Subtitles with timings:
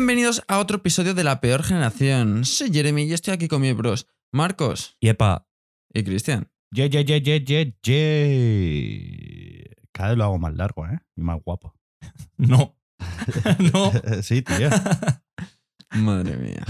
[0.00, 2.46] Bienvenidos a otro episodio de La Peor Generación.
[2.46, 5.46] Soy Jeremy y estoy aquí con mis bros Marcos Y epa,
[5.92, 6.50] y Cristian.
[6.70, 9.76] Ye, ye, ye, ye, ye, ye.
[9.92, 11.00] Cada vez lo hago más largo, ¿eh?
[11.16, 11.74] Y más guapo.
[12.38, 12.78] no.
[13.74, 13.92] no.
[14.22, 14.70] sí, tío.
[15.90, 16.64] Madre mía.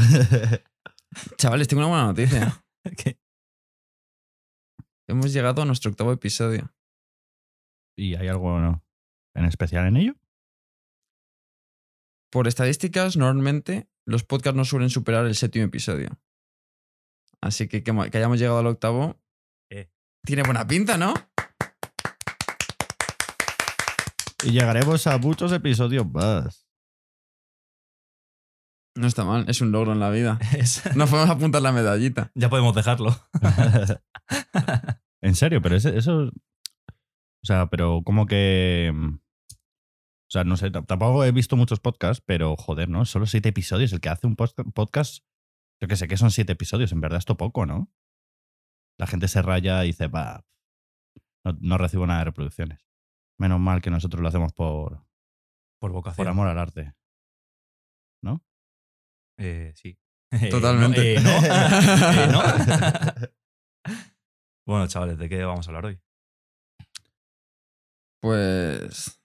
[1.37, 2.65] Chavales, tengo una buena noticia.
[2.97, 3.21] ¿Qué?
[5.07, 6.75] Hemos llegado a nuestro octavo episodio.
[7.97, 8.85] ¿Y hay algo no,
[9.37, 10.17] en especial en ello?
[12.31, 16.19] Por estadísticas, normalmente los podcasts no suelen superar el séptimo episodio.
[17.41, 19.21] Así que que, que hayamos llegado al octavo
[19.71, 19.91] Eh.
[20.25, 21.15] tiene buena pinta, ¿no?
[24.45, 26.67] Y llegaremos a muchos episodios más.
[28.97, 30.39] No está mal, es un logro en la vida.
[30.57, 32.31] Es- Nos podemos apuntar la medallita.
[32.35, 33.15] ya podemos dejarlo.
[35.23, 36.31] en serio, pero ese- eso.
[37.43, 38.93] O sea, pero como que.
[40.31, 43.05] O sea, no sé, tampoco he visto muchos podcasts, pero joder, ¿no?
[43.05, 43.93] Solo siete episodios.
[43.93, 45.25] El que hace un podca- podcast,
[45.83, 46.93] yo que sé que son siete episodios.
[46.93, 47.91] En verdad, esto poco, ¿no?
[48.97, 50.47] La gente se raya y dice, va,
[51.45, 52.87] no, no recibo nada de reproducciones.
[53.41, 55.05] Menos mal que nosotros lo hacemos por,
[55.81, 56.25] Por vocación.
[56.25, 56.95] por amor al arte.
[58.23, 58.45] ¿No?
[59.39, 59.99] Eh, sí.
[60.51, 61.15] Totalmente.
[61.15, 61.31] Eh, no.
[61.31, 62.43] Eh, no.
[64.67, 66.01] bueno, chavales, ¿de qué vamos a hablar hoy?
[68.23, 69.20] Pues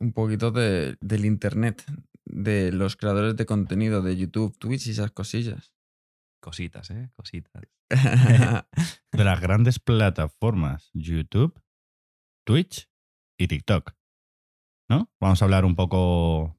[0.00, 1.84] un poquito de, del internet,
[2.24, 5.74] de los creadores de contenido de YouTube, Twitch y esas cosillas.
[6.42, 7.10] Cositas, ¿eh?
[7.16, 7.62] Cositas.
[9.12, 11.60] De las grandes plataformas YouTube,
[12.46, 12.88] Twitch
[13.38, 13.92] y TikTok.
[14.88, 15.10] ¿No?
[15.20, 16.56] Vamos a hablar un poco.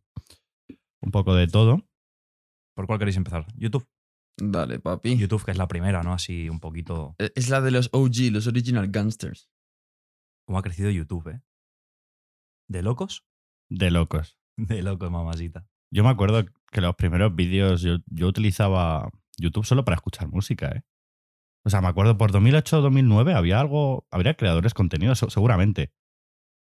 [1.02, 1.89] Un poco de todo.
[2.76, 3.48] ¿Por cuál queréis empezar?
[3.55, 3.88] YouTube.
[4.38, 5.17] Dale, papi.
[5.17, 6.14] YouTube, que es la primera, ¿no?
[6.14, 7.16] Así un poquito.
[7.17, 9.50] E- Es la de los OG, los Original Gangsters.
[10.45, 11.42] ¿Cómo ha crecido YouTube, eh?
[12.70, 13.26] ¿De locos?
[13.72, 14.38] De locos.
[14.58, 15.65] De locos, mamacita.
[15.93, 20.67] Yo me acuerdo que los primeros vídeos yo, yo utilizaba YouTube solo para escuchar música,
[20.70, 20.83] ¿eh?
[21.65, 25.93] O sea, me acuerdo por 2008-2009 había algo, habría creadores de contenido, se- seguramente.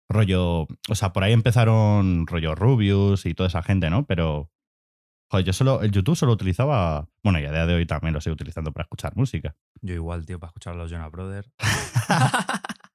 [0.09, 4.05] Rollo, o sea, por ahí empezaron rollo Rubius y toda esa gente, ¿no?
[4.05, 4.51] Pero,
[5.29, 8.19] joder, yo solo, el YouTube solo utilizaba, bueno, y a día de hoy también lo
[8.19, 9.55] estoy utilizando para escuchar música.
[9.81, 11.51] Yo igual, tío, para escuchar a los Jonas Brothers.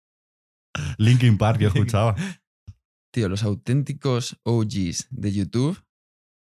[0.99, 2.15] Linkin Park yo escuchaba.
[3.13, 5.83] Tío, los auténticos OGs de YouTube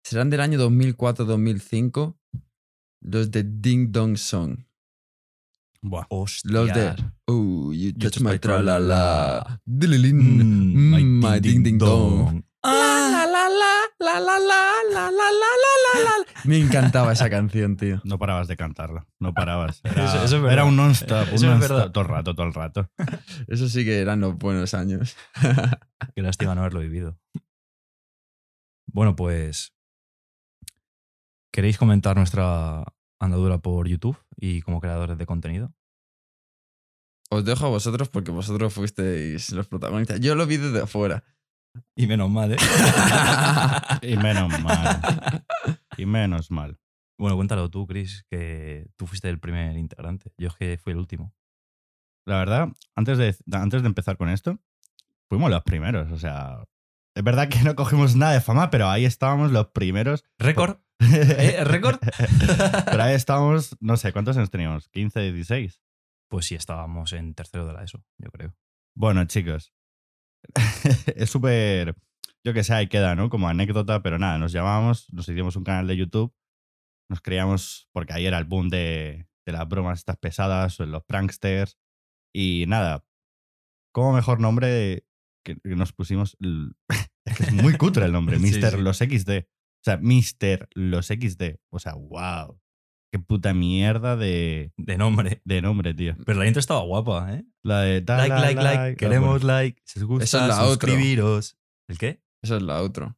[0.04, 2.16] serán del año 2004-2005
[3.04, 4.58] los de Ding Dong Song.
[5.82, 6.06] Buah.
[6.10, 6.52] Hostia.
[6.52, 6.96] Los de
[7.28, 9.60] Oh, you touch touch my my tra-la-la.
[9.66, 10.18] Dililin.
[10.18, 12.44] Mm, Mm, my ding ding dong.
[12.64, 13.10] Ah.
[13.12, 17.78] La, la, la, la, la, la, la, la, la, la, la, Me encantaba esa canción,
[17.78, 18.02] tío.
[18.04, 19.80] No parabas de cantarla, no parabas.
[19.84, 21.28] Era, eso, eso era un non-stop,
[21.94, 22.90] todo el rato, todo el rato.
[23.48, 25.16] Eso sí que eran los buenos años.
[26.16, 27.20] Qué lástima no haberlo vivido.
[28.88, 29.72] Bueno, pues.
[31.54, 32.84] ¿Queréis comentar nuestra
[33.20, 35.74] andadura por YouTube y como creadores de contenido?
[37.30, 40.20] Os dejo a vosotros porque vosotros fuisteis los protagonistas.
[40.22, 41.24] Yo lo vi desde afuera.
[41.96, 42.58] Y menos mal, ¿eh?
[44.02, 45.46] Y menos mal.
[45.98, 46.80] Y menos mal.
[47.18, 50.32] bueno, cuéntalo tú, Chris, que tú fuiste el primer integrante.
[50.38, 51.34] Yo es que fui el último.
[52.26, 54.60] La verdad, antes de, antes de empezar con esto,
[55.30, 56.12] fuimos los primeros.
[56.12, 56.66] O sea,
[57.16, 60.24] es verdad que no cogimos nada de fama, pero ahí estábamos los primeros.
[60.40, 60.78] ¿Récord?
[61.00, 61.64] ¿Eh?
[61.64, 62.00] ¿Récord?
[62.86, 64.90] pero ahí estábamos, no sé, ¿cuántos años teníamos?
[64.92, 65.82] ¿15, 16?
[66.30, 68.56] Pues sí, estábamos en tercero de la ESO, yo creo.
[68.96, 69.74] Bueno, chicos,
[71.16, 71.96] es súper,
[72.44, 73.30] yo que sé, ahí queda, ¿no?
[73.30, 76.34] Como anécdota, pero nada, nos llamábamos, nos hicimos un canal de YouTube,
[77.10, 81.78] nos creíamos, porque ahí era el boom de, de las bromas estas pesadas, los pranksters,
[82.34, 83.06] y nada,
[83.94, 85.06] como mejor nombre
[85.44, 86.38] que, nos pusimos,
[87.26, 88.72] es que es muy cutre el nombre, Sí, Mr.
[88.72, 88.78] sí.
[88.78, 90.70] Los XD, o sea, Mr.
[90.74, 92.60] Los XD, o sea, wow,
[93.12, 95.42] qué puta mierda de, De nombre.
[95.46, 96.16] de nombre, tío.
[96.26, 97.44] Pero la intro estaba guapa, ¿eh?
[97.64, 98.78] La de da, Like, la, like, like.
[98.78, 98.98] like.
[98.98, 99.82] Queremos like.
[99.86, 101.58] Si os gusta, Esa es la suscribiros.
[101.90, 102.22] ¿El qué?
[102.42, 103.18] Eso es la outro.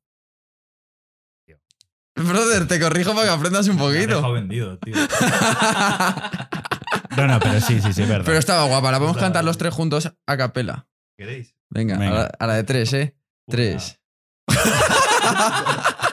[1.45, 1.57] Tío.
[2.15, 4.31] Brother, te corrijo para que aprendas un Me poquito.
[4.33, 4.95] vendido, tío.
[7.17, 8.25] No, no, pero sí, sí, sí, es verdad.
[8.25, 8.91] Pero estaba guapa.
[8.91, 10.87] La podemos cantar los tres juntos a capela.
[11.15, 11.55] ¿Queréis?
[11.69, 12.11] Venga, Venga.
[12.11, 13.15] A, la, a la de tres, ¿eh?
[13.47, 13.55] Una.
[13.55, 13.99] Tres.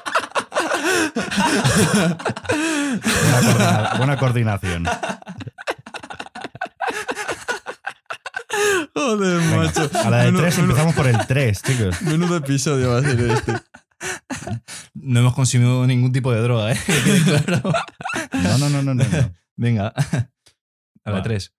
[3.31, 4.85] Buena, coordina- buena coordinación.
[8.95, 9.91] Joder, Venga, macho.
[10.05, 12.03] A la de Menudo- tres menudo- empezamos por el 3, chicos.
[12.03, 13.53] Menudo episodio va a ser este.
[14.95, 16.79] No hemos consumido ningún tipo de droga, ¿eh?
[17.25, 17.73] Claro.
[18.33, 19.05] No, no, no, no, no.
[19.57, 19.93] Venga.
[21.05, 21.23] A la.
[21.23, 21.53] 3.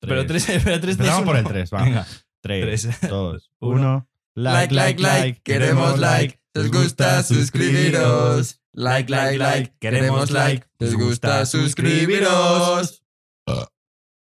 [0.00, 1.82] Pero 3, pero 3 Empezamos por el tres, va.
[1.82, 2.06] Venga.
[2.42, 3.80] 3, Tres, 2, uno.
[3.80, 4.08] 1.
[4.36, 5.40] Like, like, like.
[5.42, 6.40] Queremos like.
[6.54, 8.60] Os gusta, suscribiros.
[8.72, 9.74] Like, like, like.
[9.80, 10.66] Queremos like.
[10.80, 13.04] Os gusta, suscribiros.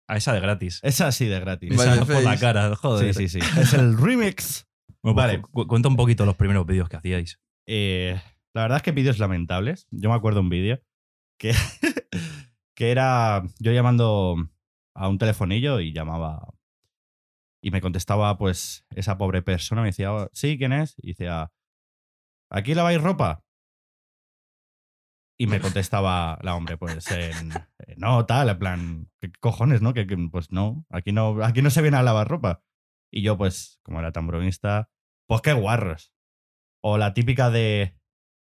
[0.09, 0.79] A esa de gratis.
[0.83, 1.71] Es así de gratis.
[1.73, 2.39] Esa por la face.
[2.39, 3.13] cara, Sí, joder.
[3.13, 3.39] sí, sí.
[3.59, 4.65] Es el remix.
[5.03, 5.41] Bueno, pues Vale.
[5.41, 7.39] cu- cuenta un poquito los primeros vídeos que hacíais.
[7.67, 8.19] Eh,
[8.53, 9.85] la verdad es que vídeos lamentables.
[9.91, 10.81] Yo me acuerdo un vídeo
[11.37, 11.51] que,
[12.75, 14.37] que era yo llamando
[14.95, 16.53] a un telefonillo y llamaba
[17.61, 20.95] y me contestaba pues esa pobre persona, me decía, "Oh, sí, ¿quién es?
[21.01, 21.51] Y decía,
[22.49, 23.44] ¿aquí laváis ropa?
[25.39, 27.51] Y me contestaba la hombre, pues, en,
[27.97, 29.94] no, tal, en plan, ¿qué cojones, no?
[29.94, 32.63] Que, que, pues no, aquí no, aquí no se viene a lavar ropa.
[33.11, 34.89] Y yo, pues, como era tan bromista,
[35.27, 36.13] pues qué guarros.
[36.83, 37.97] O la típica de,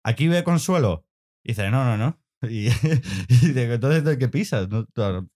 [0.03, 1.05] ¿aquí ve Consuelo?
[1.43, 2.19] Y dice, no, no, no.
[2.49, 4.67] Y, y digo, entonces, ¿de qué pisas?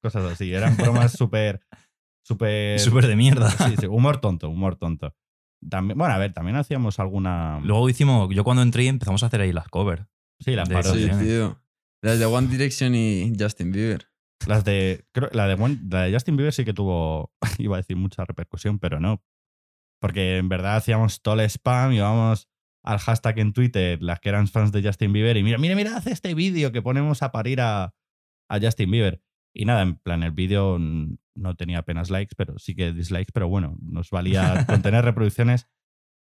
[0.02, 0.54] Cosas así.
[0.54, 1.62] Eran bromas súper,
[2.22, 2.80] súper...
[2.82, 3.50] Súper de mierda.
[3.50, 5.16] Sí, sí, humor tonto, humor tonto.
[5.70, 7.60] También, bueno, a ver, también hacíamos alguna...
[7.64, 10.06] Luego hicimos, yo cuando entré empezamos a hacer ahí las covers.
[10.40, 11.18] sí, las de- parodias.
[11.18, 11.60] Sí, tío.
[12.04, 14.08] Las de One Direction y Justin Bieber.
[14.46, 15.04] Las de.
[15.14, 17.34] Creo, la, de One- la de Justin Bieber sí que tuvo.
[17.58, 19.24] Iba a decir mucha repercusión, pero no.
[20.00, 22.48] Porque en verdad hacíamos todo el spam, íbamos
[22.86, 25.98] al hashtag en Twitter, las que eran fans de Justin Bieber, y mira, mira, mira,
[25.98, 27.96] hace este vídeo que ponemos a parir a,
[28.48, 29.22] a Justin Bieber.
[29.56, 30.78] Y nada, en plan, el vídeo
[31.38, 35.68] no tenía apenas likes, pero sí que dislikes, pero bueno, nos valía con tener reproducciones,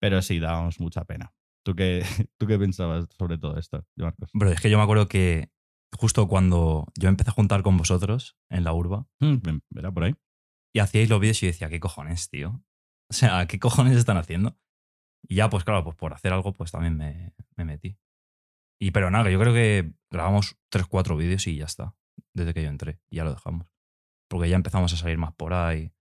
[0.00, 1.34] pero sí, dábamos mucha pena.
[1.64, 2.02] ¿Tú qué,
[2.38, 4.30] ¿Tú qué pensabas sobre todo esto, Marcos?
[4.38, 5.50] Pero es que yo me acuerdo que
[5.92, 10.14] justo cuando yo empecé a juntar con vosotros en la urba Mm, ¿Era por ahí?
[10.72, 12.62] y hacíais los vídeos y yo decía, ¿qué cojones, tío?
[13.10, 14.56] O sea, ¿qué cojones están haciendo?
[15.28, 17.98] Y ya, pues claro, pues por hacer algo, pues también me, me metí.
[18.80, 21.96] Y pero nada, yo creo que grabamos 3-4 vídeos y ya está.
[22.34, 23.00] Desde que yo entré.
[23.10, 23.66] Y ya lo dejamos.
[24.30, 25.92] Porque ya empezamos a salir más por ahí.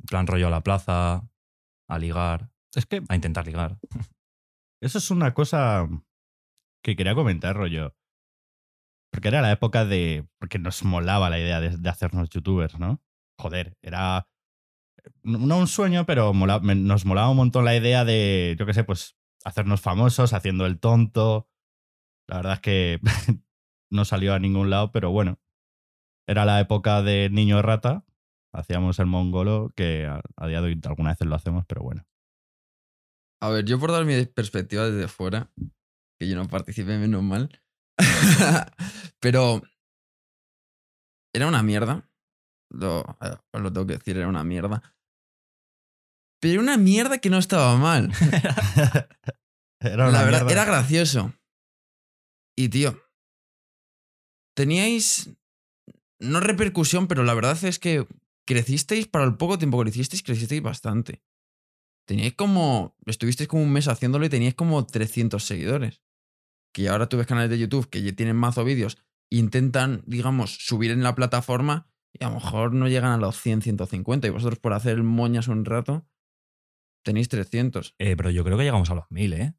[0.00, 1.28] En plan rollo a la plaza,
[1.88, 3.78] a ligar, Es que a intentar ligar.
[4.82, 5.88] Eso es una cosa
[6.84, 7.96] que quería comentar, rollo.
[9.12, 10.28] Porque era la época de.
[10.38, 13.02] Porque nos molaba la idea de, de hacernos youtubers, ¿no?
[13.38, 14.28] Joder, era.
[15.22, 18.84] No un sueño, pero mola- nos molaba un montón la idea de, yo qué sé,
[18.84, 21.48] pues hacernos famosos, haciendo el tonto.
[22.28, 23.00] La verdad es que
[23.90, 25.38] no salió a ningún lado, pero bueno.
[26.30, 28.04] Era la época de niño rata.
[28.54, 32.06] Hacíamos el mongolo, que a, a día de hoy algunas veces lo hacemos, pero bueno.
[33.42, 35.50] A ver, yo por dar mi perspectiva desde fuera,
[36.20, 37.48] que yo no participé menos mal,
[39.20, 39.62] pero
[41.34, 42.08] era una mierda.
[42.72, 43.00] Lo,
[43.52, 44.94] os lo tengo que decir, era una mierda.
[46.40, 48.12] Pero una mierda que no estaba mal.
[49.82, 50.52] Era una La verdad, mierda.
[50.52, 51.32] era gracioso.
[52.56, 53.02] Y tío,
[54.54, 55.30] teníais,
[56.20, 58.06] no repercusión, pero la verdad es que
[58.46, 61.22] crecisteis para el poco tiempo que lo hicisteis, crecisteis bastante.
[62.06, 66.02] Teníais como, estuvisteis como un mes haciéndolo y teníais como 300 seguidores.
[66.72, 68.98] Que ahora tú ves canales de YouTube que ya tienen mazo vídeos,
[69.30, 73.62] intentan, digamos, subir en la plataforma y a lo mejor no llegan a los 100,
[73.62, 74.26] 150.
[74.26, 76.06] Y vosotros por hacer moñas un rato,
[77.04, 77.94] tenéis 300.
[77.98, 79.54] Eh, pero yo creo que llegamos a los 1000, ¿eh?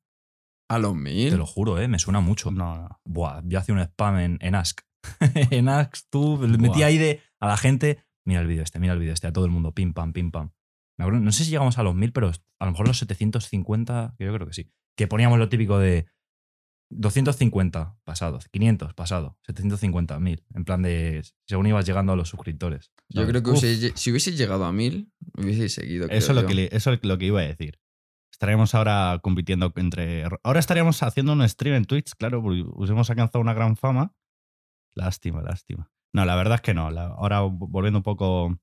[0.69, 1.31] A los 1000.
[1.31, 1.87] Te lo juro, ¿eh?
[1.87, 2.51] Me suena mucho.
[2.51, 3.01] No, no.
[3.05, 4.81] Buah, yo hacía un spam en, en Ask.
[5.51, 5.67] en
[6.09, 6.85] tú le metí Buah.
[6.87, 9.45] ahí de a la gente, mira el vídeo este, mira el vídeo este, a todo
[9.45, 10.51] el mundo, pim pam, pim pam.
[10.97, 14.15] Me acuerdo- no sé si llegamos a los 1000, pero a lo mejor los 750,
[14.17, 14.71] que yo creo que sí.
[14.95, 16.05] Que poníamos lo típico de
[16.91, 20.43] 250 pasado, 500 pasado, 750, 1000.
[20.53, 22.91] En plan de según ibas llegando a los suscriptores.
[23.09, 23.59] Yo creo que Uf.
[23.59, 26.07] hubiese- si hubieseis llegado a 1000, hubieseis seguido.
[26.09, 27.79] Eso lo que, le- eso es lo que iba a decir.
[28.31, 30.25] Estaríamos ahora compitiendo entre.
[30.43, 34.13] Ahora estaríamos haciendo un stream en Twitch, claro, porque os hemos alcanzado una gran fama.
[34.95, 35.89] Lástima, lástima.
[36.13, 36.91] No, la verdad es que no.
[36.91, 38.45] La- ahora volviendo un poco.
[38.47, 38.59] Un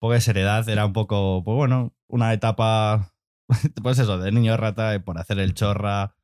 [0.00, 3.12] poco de seriedad, era un poco, pues bueno, una etapa.
[3.82, 6.14] Pues eso, de niño rata y por hacer el chorra.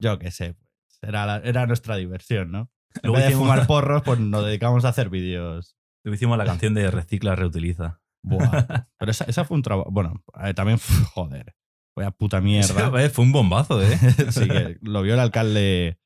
[0.00, 0.54] Yo qué sé.
[0.54, 2.70] Pues era, la- era nuestra diversión, ¿no?
[2.94, 5.76] En Luego vez de fumar porros, pues nos dedicamos a hacer vídeos.
[6.04, 8.00] Luego hicimos la canción de Recicla, Reutiliza.
[8.22, 8.86] Buah.
[8.98, 9.90] Pero esa, esa fue un trabajo.
[9.90, 10.78] Bueno, eh, también,
[11.12, 11.54] joder.
[11.96, 13.02] Vaya puta mierda.
[13.02, 13.98] Eh, Fue un bombazo, ¿eh?
[14.30, 15.98] sí, que lo vio el alcalde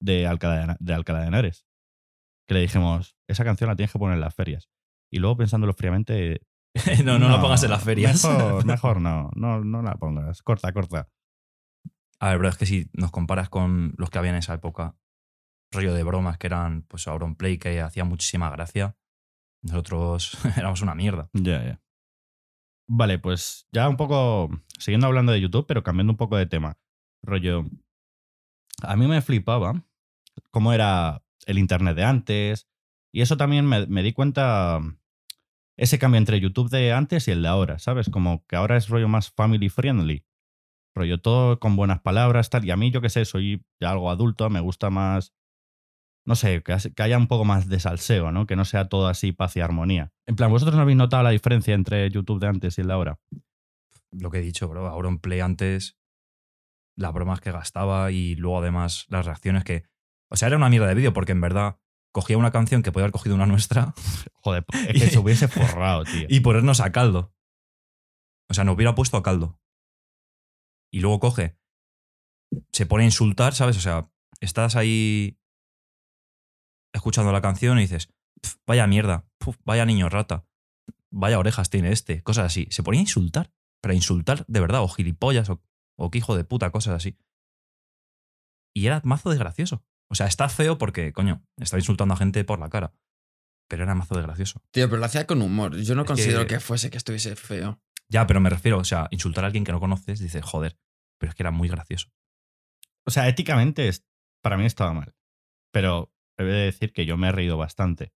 [0.00, 1.64] de Alcalá de, de Alcalá de Henares.
[2.50, 4.68] Que le dijimos, esa canción la tienes que poner en las ferias.
[5.08, 6.40] Y luego pensándolo fríamente.
[7.04, 8.24] no, no, la pongas en las ferias.
[8.24, 10.42] Mejor, mejor no, no, no la pongas.
[10.42, 11.08] Corta, corta.
[12.18, 14.96] A ver, pero es que si nos comparas con los que había en esa época,
[15.70, 18.96] rollo de bromas que eran, pues, Auronplay, que hacía muchísima gracia,
[19.62, 21.30] nosotros éramos una mierda.
[21.32, 21.80] Ya, ya.
[22.88, 24.50] Vale, pues ya un poco.
[24.76, 26.76] Siguiendo hablando de YouTube, pero cambiando un poco de tema.
[27.22, 27.64] Rollo.
[28.82, 29.84] A mí me flipaba
[30.50, 32.68] cómo era el internet de antes.
[33.12, 34.80] Y eso también me, di cuenta.
[35.76, 38.10] Ese cambio entre YouTube de antes y el de ahora, ¿sabes?
[38.10, 40.24] Como que ahora es rollo más family friendly.
[40.94, 42.64] Rollo, todo con buenas palabras, tal.
[42.64, 45.32] Y a mí, yo qué sé, soy algo adulto, me gusta más.
[46.26, 48.46] No sé, que haya un poco más de salseo, ¿no?
[48.46, 50.12] Que no sea todo así paz y armonía.
[50.26, 52.92] En plan, ¿vosotros no habéis notado la diferencia entre YouTube de antes y el de
[52.92, 53.18] ahora?
[54.12, 54.86] Lo que he dicho, bro.
[54.86, 55.98] Ahora en Play antes,
[56.96, 59.84] las bromas que gastaba y luego además las reacciones que.
[60.30, 61.78] O sea, era una mierda de vídeo porque en verdad
[62.12, 63.94] cogía una canción que podía haber cogido una nuestra
[64.42, 66.26] Joder, es que se hubiese forrado, tío.
[66.28, 67.34] y ponernos a caldo.
[68.48, 69.60] O sea, nos hubiera puesto a caldo.
[70.92, 71.56] Y luego coge,
[72.72, 73.76] se pone a insultar, ¿sabes?
[73.76, 74.10] O sea,
[74.40, 75.38] estás ahí
[76.92, 80.48] escuchando la canción y dices, "Pf, vaya mierda, puf, vaya niño rata,
[81.12, 82.66] vaya orejas tiene este, cosas así.
[82.70, 85.62] Se ponía a insultar, pero a insultar de verdad, o gilipollas, o,
[85.96, 87.16] o que hijo de puta, cosas así.
[88.74, 89.84] Y era mazo de gracioso.
[90.10, 92.92] O sea, está feo porque, coño, estaba insultando a gente por la cara.
[93.68, 94.60] Pero era mazo de gracioso.
[94.72, 95.76] Tío, pero lo hacía con humor.
[95.76, 96.60] Yo no Es considero que- que...
[96.60, 97.80] fuese que estuviese feo.
[98.08, 100.76] Ya, pero me refiero, o sea, insultar a alguien que no conoces, dices, joder,
[101.18, 102.08] pero es que era muy gracioso.
[103.06, 104.04] O sea, éticamente es-
[104.42, 105.14] para mí estaba mal.
[105.72, 108.12] Pero he de decir que yo me he reído bastante.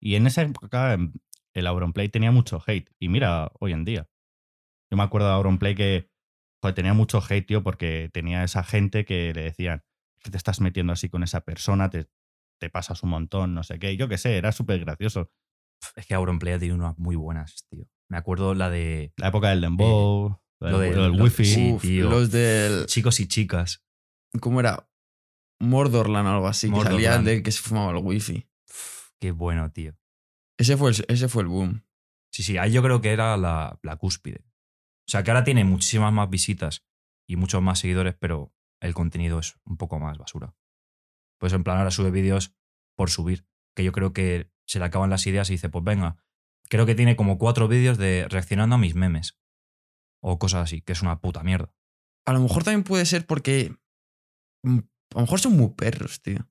[0.00, 1.12] Y en esa época em,
[1.54, 2.90] el Auronplay tenía mucho hate.
[3.00, 4.08] Y mira, hoy en día.
[4.90, 6.08] Yo me acuerdo de Auronplay que
[6.62, 9.82] joder, tenía mucho hate, tío, porque tenía esa gente que le decían
[10.24, 12.08] que te estás metiendo así con esa persona, te,
[12.60, 13.96] te pasas un montón, no sé qué.
[13.96, 15.30] Yo qué sé, era súper gracioso.
[15.96, 17.84] Es que Auronplay tenido unas muy buenas, tío.
[18.10, 21.24] Me acuerdo la de La época del Dembow, lo lo del, del- lo del lo-
[21.24, 21.44] wifi.
[21.44, 21.72] sí.
[21.72, 22.08] Uf, tío.
[22.10, 22.86] los del.
[22.86, 23.84] chicos y chicas.
[24.40, 24.88] ¿Cómo era?
[25.60, 26.68] Mordorland o algo así.
[26.70, 27.26] Que salía Mordorland.
[27.26, 28.48] del que se fumaba el wifi.
[29.20, 29.94] Qué bueno, tío.
[30.58, 31.84] Ese fue el, ese fue el boom.
[32.32, 34.44] Sí, sí, ahí yo creo que era la, la cúspide.
[35.06, 36.84] O sea, que ahora tiene muchísimas más visitas
[37.28, 38.52] y muchos más seguidores, pero
[38.84, 40.54] el contenido es un poco más basura.
[41.38, 42.54] Pues en plan, ahora sube vídeos
[42.96, 46.16] por subir, que yo creo que se le acaban las ideas y dice, pues venga,
[46.68, 49.38] creo que tiene como cuatro vídeos de reaccionando a mis memes.
[50.22, 51.72] O cosas así, que es una puta mierda.
[52.26, 53.74] A lo mejor también puede ser porque.
[54.62, 56.48] mm, A lo mejor son muy perros, tío.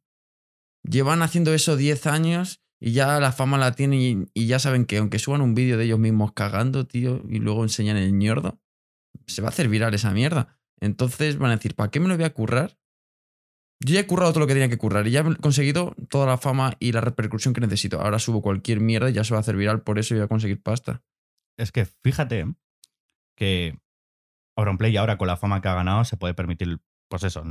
[0.83, 4.85] Llevan haciendo eso 10 años y ya la fama la tienen y, y ya saben
[4.85, 8.59] que aunque suban un vídeo de ellos mismos cagando, tío, y luego enseñan el ñordo,
[9.27, 10.59] se va a hacer viral esa mierda.
[10.83, 12.77] Entonces van a decir, ¿para qué me lo voy a currar?
[13.79, 16.25] Yo ya he currado todo lo que tenía que currar y ya he conseguido toda
[16.25, 18.01] la fama y la repercusión que necesito.
[18.01, 20.25] Ahora subo cualquier mierda y ya se va a hacer viral por eso y voy
[20.25, 21.01] a conseguir pasta.
[21.57, 22.53] Es que fíjate
[23.37, 23.79] que
[24.57, 27.43] Auronplay ahora con la fama que ha ganado se puede permitir, pues eso,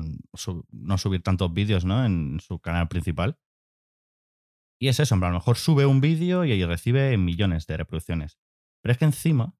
[0.70, 2.04] no subir tantos vídeos ¿no?
[2.04, 3.38] en su canal principal.
[4.78, 8.38] Y es eso, a lo mejor sube un vídeo y ahí recibe millones de reproducciones.
[8.82, 9.54] Pero es que encima,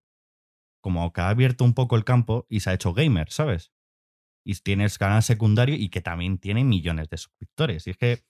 [0.83, 3.73] como que ha abierto un poco el campo y se ha hecho gamer, ¿sabes?
[4.45, 7.87] Y tienes canal secundario y que también tiene millones de suscriptores.
[7.87, 8.25] Y es que,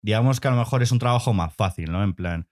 [0.00, 2.02] digamos que a lo mejor es un trabajo más fácil, ¿no?
[2.02, 2.48] En plan,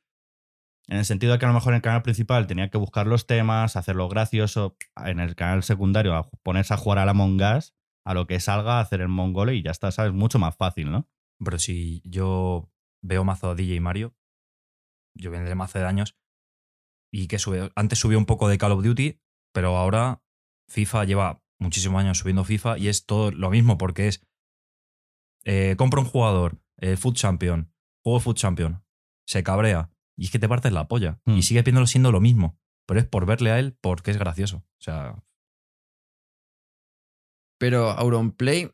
[0.89, 3.07] en el sentido de que a lo mejor en el canal principal tenía que buscar
[3.07, 4.77] los temas, hacerlo gracioso.
[4.97, 7.15] En el canal secundario, a ponerse a jugar a la
[7.57, 10.13] Us, a lo que salga, hacer el mongolo y ya está, ¿sabes?
[10.13, 11.09] Mucho más fácil, ¿no?
[11.43, 12.71] Pero si yo
[13.03, 14.15] veo mazo a DJ Mario,
[15.15, 16.17] yo vendré mazo de años,
[17.13, 19.21] y que sube, antes subió un poco de Call of Duty,
[19.55, 20.23] pero ahora
[20.69, 24.27] FIFA lleva muchísimos años subiendo FIFA y es todo lo mismo porque es
[25.45, 28.85] eh, compra un jugador, eh, Food Champion, juego Food Champion,
[29.27, 31.37] se cabrea y es que te partes la polla Hmm.
[31.37, 34.59] y sigue viéndolo siendo lo mismo, pero es por verle a él porque es gracioso.
[34.59, 35.23] O sea,
[37.59, 38.71] Pero Auronplay.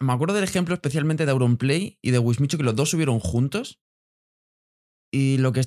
[0.00, 3.80] Me acuerdo del ejemplo especialmente de Auronplay y de Wismichu, que los dos subieron juntos.
[5.12, 5.62] Y lo que.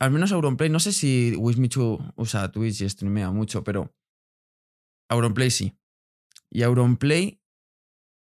[0.00, 3.92] Al menos Auronplay, no sé si Wismichu usa Twitch y streamea mucho, pero.
[5.10, 5.74] Auronplay sí.
[6.50, 7.40] Y Auronplay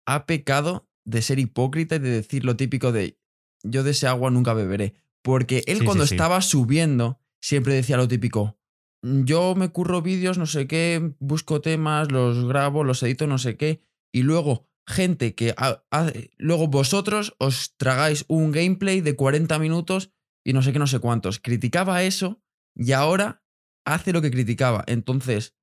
[0.06, 3.18] ha pecado de ser hipócrita y de decir lo típico de.
[3.62, 4.94] Yo de ese agua nunca beberé.
[5.22, 6.14] Porque él Sí, cuando sí.
[6.14, 8.58] estaba subiendo, siempre decía lo típico.
[9.02, 13.56] Yo me curro vídeos, no sé qué, busco temas, los grabo, los edito, no sé
[13.56, 13.80] qué.
[14.12, 15.54] Y luego, gente que.
[15.56, 20.10] ha- ha- luego vosotros os tragáis un gameplay de 40 minutos
[20.44, 21.40] y no sé qué, no sé cuántos.
[21.40, 22.42] Criticaba eso
[22.76, 23.42] y ahora
[23.86, 24.84] hace lo que criticaba.
[24.86, 25.56] Entonces,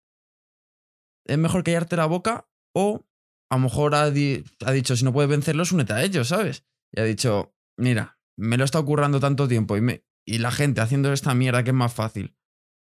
[1.26, 3.06] es mejor callarte la boca o
[3.50, 6.66] a lo mejor ha, di- ha dicho, si no puedes vencerlos, únete a ellos, ¿sabes?
[6.94, 10.52] Y ha dicho, mira, me lo he estado currando tanto tiempo y, me, y la
[10.52, 12.36] gente haciendo esta mierda que es más fácil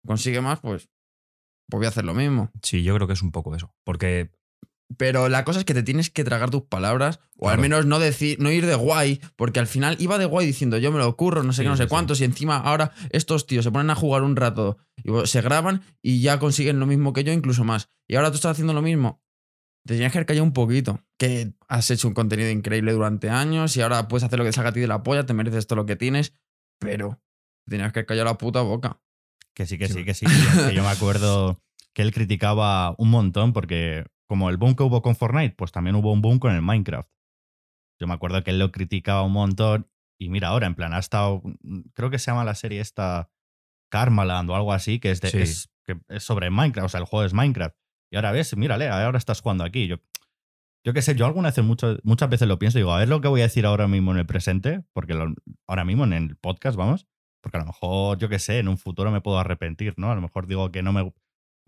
[0.06, 0.88] consigue más, pues,
[1.68, 2.50] pues voy a hacer lo mismo.
[2.62, 3.74] sí, yo creo que es un poco eso.
[3.84, 4.30] Porque
[4.96, 7.98] Pero la cosa es que te tienes que tragar tus palabras, o al menos no
[7.98, 11.14] decir, no ir de guay, porque al final iba de guay diciendo yo me lo
[11.14, 13.70] curro, no sé Sí, qué, no sé sí, cuántos, y encima ahora estos tíos se
[13.70, 17.32] ponen a jugar un rato y se graban y ya consiguen lo mismo que yo,
[17.34, 17.90] incluso más.
[18.08, 19.22] Y ahora tú estás haciendo lo mismo.
[19.86, 21.00] Te tienes que haber callado un poquito.
[21.18, 24.70] Que has hecho un contenido increíble durante años y ahora puedes hacer lo que salga
[24.70, 26.32] a ti de la polla, te mereces todo lo que tienes,
[26.78, 27.20] pero
[27.66, 29.00] te tenías que callado la puta boca.
[29.54, 29.94] Que sí, que Sí.
[29.94, 30.26] sí, que sí.
[30.68, 31.60] que yo me acuerdo
[31.92, 35.96] que él criticaba un montón porque como el boom que hubo con Fortnite, pues también
[35.96, 37.08] hubo un boom con el Minecraft.
[38.00, 40.98] Yo me acuerdo que él lo criticaba un montón y mira ahora, en plan, ha
[40.98, 41.42] estado,
[41.94, 43.30] creo que se llama la serie esta
[43.90, 45.38] Karmaland o algo así, que es, de, Sí.
[45.38, 47.74] es, que es sobre Minecraft, o sea, el juego es Minecraft.
[48.12, 49.86] Y ahora ves, mírale, ahora estás jugando aquí.
[49.86, 49.96] Yo,
[50.84, 53.08] yo qué sé, yo alguna vez, mucho- muchas veces lo pienso y digo, a ver
[53.08, 55.34] lo que voy a decir ahora mismo en el presente, porque lo-
[55.66, 57.06] ahora mismo en el podcast, vamos,
[57.42, 60.10] porque a lo mejor, yo qué sé, en un futuro me puedo arrepentir, ¿no?
[60.10, 61.12] A lo mejor digo que no me...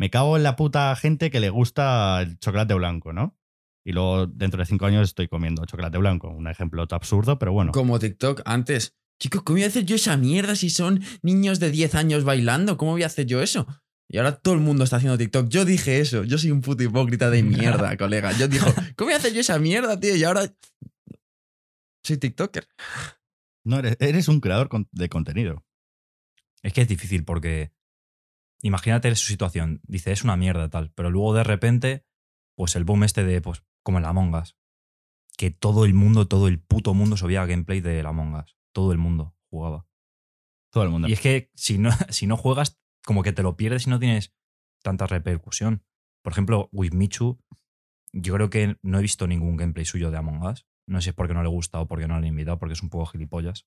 [0.00, 3.38] Me cago en la puta gente que le gusta el chocolate blanco, ¿no?
[3.85, 6.30] Y luego dentro de cinco años estoy comiendo chocolate blanco.
[6.30, 7.73] Un ejemplo absurdo, pero bueno.
[7.73, 8.97] Como TikTok antes.
[9.21, 12.78] Chicos, ¿cómo voy a hacer yo esa mierda si son niños de 10 años bailando?
[12.78, 13.66] ¿Cómo voy a hacer yo eso?
[14.09, 15.50] Y ahora todo el mundo está haciendo TikTok.
[15.50, 16.25] Yo dije eso.
[16.25, 18.33] Yo soy un puto hipócrita de mierda, colega.
[18.33, 20.16] Yo dijo, ¿cómo voy a hacer yo esa mierda, tío?
[20.16, 20.50] Y ahora
[22.02, 22.66] soy TikToker.
[23.64, 25.62] No, eres, eres un creador de contenido.
[26.62, 27.71] Es que es difícil porque
[28.62, 29.81] imagínate su situación.
[29.87, 32.05] Dice, es una mierda tal, pero luego de repente,
[32.57, 34.57] pues el boom este de, pues, como el Among Us,
[35.37, 38.59] que todo el mundo, todo el puto mundo subía gameplay de Among Us.
[38.73, 39.87] Todo el mundo jugaba.
[40.71, 41.09] Todo el mundo.
[41.09, 43.99] Y es que si no, si no juegas, como que te lo pierdes y no
[43.99, 44.35] tienes
[44.83, 45.83] tanta repercusión.
[46.23, 47.40] Por ejemplo, With Michu,
[48.12, 50.67] yo creo que no he visto ningún gameplay suyo de Among Us.
[50.87, 52.75] No sé si es porque no le gusta o porque no le han invitado, porque
[52.75, 53.67] es un poco gilipollas.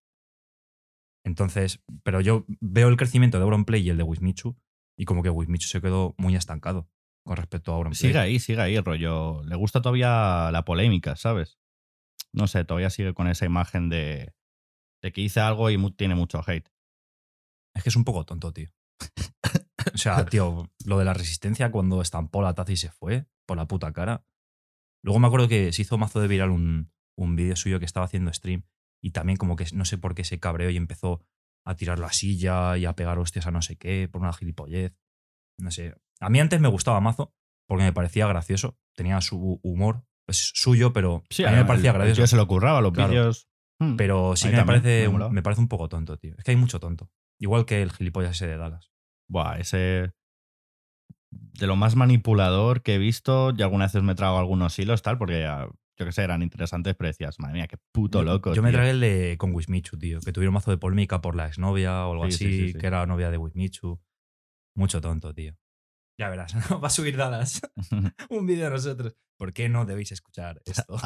[1.26, 4.58] Entonces, pero yo veo el crecimiento de Auronplay y el de Wismichu,
[4.98, 6.90] y como que Wismichu se quedó muy estancado
[7.26, 7.98] con respecto a Auronplay.
[8.00, 9.44] Sigue ahí, sigue ahí, rollo.
[9.46, 11.58] Le gusta todavía la polémica, ¿sabes?
[12.34, 14.34] No sé, todavía sigue con esa imagen de,
[15.02, 16.70] de que hice algo y mu- tiene mucho hate.
[17.76, 18.70] Es que es un poco tonto, tío.
[19.94, 23.58] o sea, tío, lo de la resistencia cuando estampó la taza y se fue por
[23.58, 24.26] la puta cara.
[25.04, 28.06] Luego me acuerdo que se hizo mazo de viral un, un vídeo suyo que estaba
[28.06, 28.64] haciendo stream
[29.02, 31.22] y también como que no sé por qué se cabreó y empezó
[31.66, 34.94] a tirar la silla y a pegar hostias a no sé qué por una gilipollez.
[35.60, 35.96] No sé.
[36.20, 37.34] A mí antes me gustaba mazo
[37.68, 38.78] porque me parecía gracioso.
[38.96, 42.20] Tenía su humor, pues suyo, pero a mí me parecía el- gracioso.
[42.20, 43.10] tío se lo curraba, los Claro.
[43.12, 43.48] vídeos.
[43.80, 43.96] hmm.
[43.96, 46.36] Pero sí que me parece, me parece un poco tonto, tío.
[46.38, 47.10] Es que hay mucho tonto.
[47.40, 48.92] Igual que el gilipollas ese de Dallas.
[49.30, 50.12] Buah, ese.
[51.32, 55.18] De lo más manipulador que he visto, y algunas veces me trago algunos hilos, tal,
[55.18, 58.54] porque ah, yo que sé, eran interesantes, pero decías, madre mía, qué puto loco.
[58.54, 58.78] Yo me tío".
[58.78, 60.20] tragué el de con Wismichu, tío.
[60.22, 62.78] Que tuvieron mazo de polémica por la exnovia o algo Sí, sí, así, sí, sí.
[62.80, 64.02] que era novia de Wismichu.
[64.76, 65.56] Mucho tonto, tío.
[66.20, 66.54] Ya verás,
[66.84, 67.62] va a subir Dallas
[68.30, 69.16] un vídeo de nosotros.
[69.38, 70.96] ¿Por qué no debéis escuchar esto?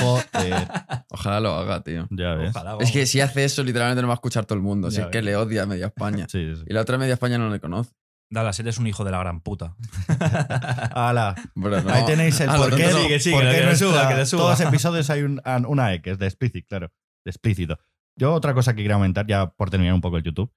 [0.00, 0.68] Joder,
[1.10, 2.06] Ojalá lo haga, tío.
[2.10, 2.50] ya ves.
[2.54, 4.90] Ojalá, Es que si hace eso, literalmente no va a escuchar todo el mundo.
[4.90, 6.26] Si Ya es que le odia a media España.
[6.30, 6.62] Sí, sí.
[6.66, 7.92] Y la otra media España no le conoce.
[8.30, 9.76] Dallas, eres un hijo de la gran puta.
[10.94, 11.92] Ala, Bro, no.
[11.92, 12.84] ahí tenéis el a lo por qué.
[12.84, 13.08] tonto no.
[13.08, 14.42] que sí, que le nuestra- suba, que le suba.
[14.42, 16.92] Todos los episodios hay un- an- una E, que es de explícito, claro.
[17.24, 17.78] De explícito.
[18.18, 20.52] Yo otra cosa que quería aumentar, ya por terminar un poco el YouTube,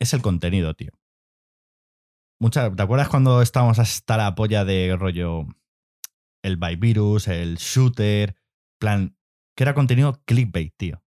[0.00, 0.90] es el contenido, tío.
[2.40, 5.46] Mucha, ¿Te acuerdas cuando estábamos hasta la polla de rollo
[6.44, 8.34] el by virus, el shooter,
[8.80, 9.16] plan,
[9.56, 11.02] que era contenido clickbait, tío?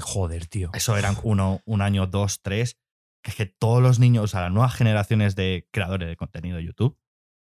[0.00, 0.70] Joder, tío.
[0.72, 2.78] Eso eran uno, un año, dos, tres.
[3.22, 6.56] Que es que todos los niños, o sea, las nuevas generaciones de creadores de contenido
[6.56, 6.98] de YouTube,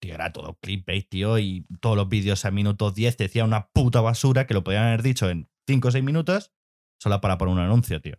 [0.00, 4.00] tío, era todo clickbait, tío, y todos los vídeos a minuto 10 decía una puta
[4.00, 6.52] basura que lo podían haber dicho en 5 o 6 minutos
[7.00, 8.16] solo para poner un anuncio, tío.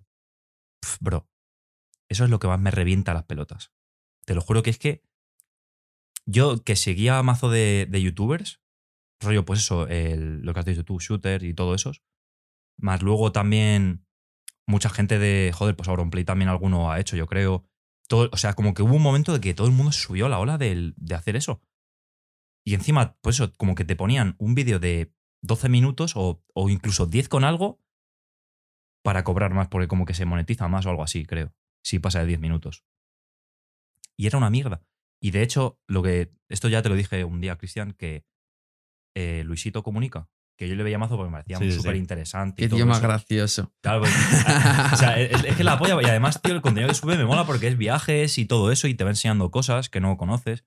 [0.82, 1.30] Pf, bro,
[2.10, 3.72] eso es lo que más me revienta las pelotas.
[4.26, 5.04] Te lo juro que es que
[6.26, 8.62] yo que seguía mazo de, de youtubers,
[9.22, 11.92] rollo, pues eso, el- lo que has dicho tú, shooter y todo eso,
[12.78, 14.06] más luego también
[14.68, 17.66] mucha gente de, joder, pues Auronplay también alguno ha hecho, yo creo.
[18.08, 20.30] Todo, o sea, como que hubo un momento de que todo el mundo subió a
[20.30, 21.62] la ola de hacer eso.
[22.66, 26.70] Y encima, pues eso, como que te ponían un vídeo de 12 minutos o, o
[26.70, 27.82] incluso 10 con algo
[29.04, 31.54] para cobrar más, porque como que se monetiza más o algo así, creo.
[31.84, 32.84] Si pasa de 10 minutos.
[34.18, 34.84] Y era una mierda.
[35.22, 36.34] Y de hecho, lo que.
[36.50, 38.26] Esto ya te lo dije un día, Cristian, que
[39.16, 40.30] eh, Luisito comunica.
[40.58, 42.64] Que yo le veía mazo porque me parecía Sí, sí, súper interesante.
[42.64, 43.72] Qué tío más gracioso.
[43.82, 44.12] Claro, pues,
[44.94, 46.02] o sea, es, es que la polla.
[46.02, 48.88] Y además, tío, el contenido que sube me mola porque es viajes y todo eso
[48.88, 50.66] y te va enseñando cosas que no conoces.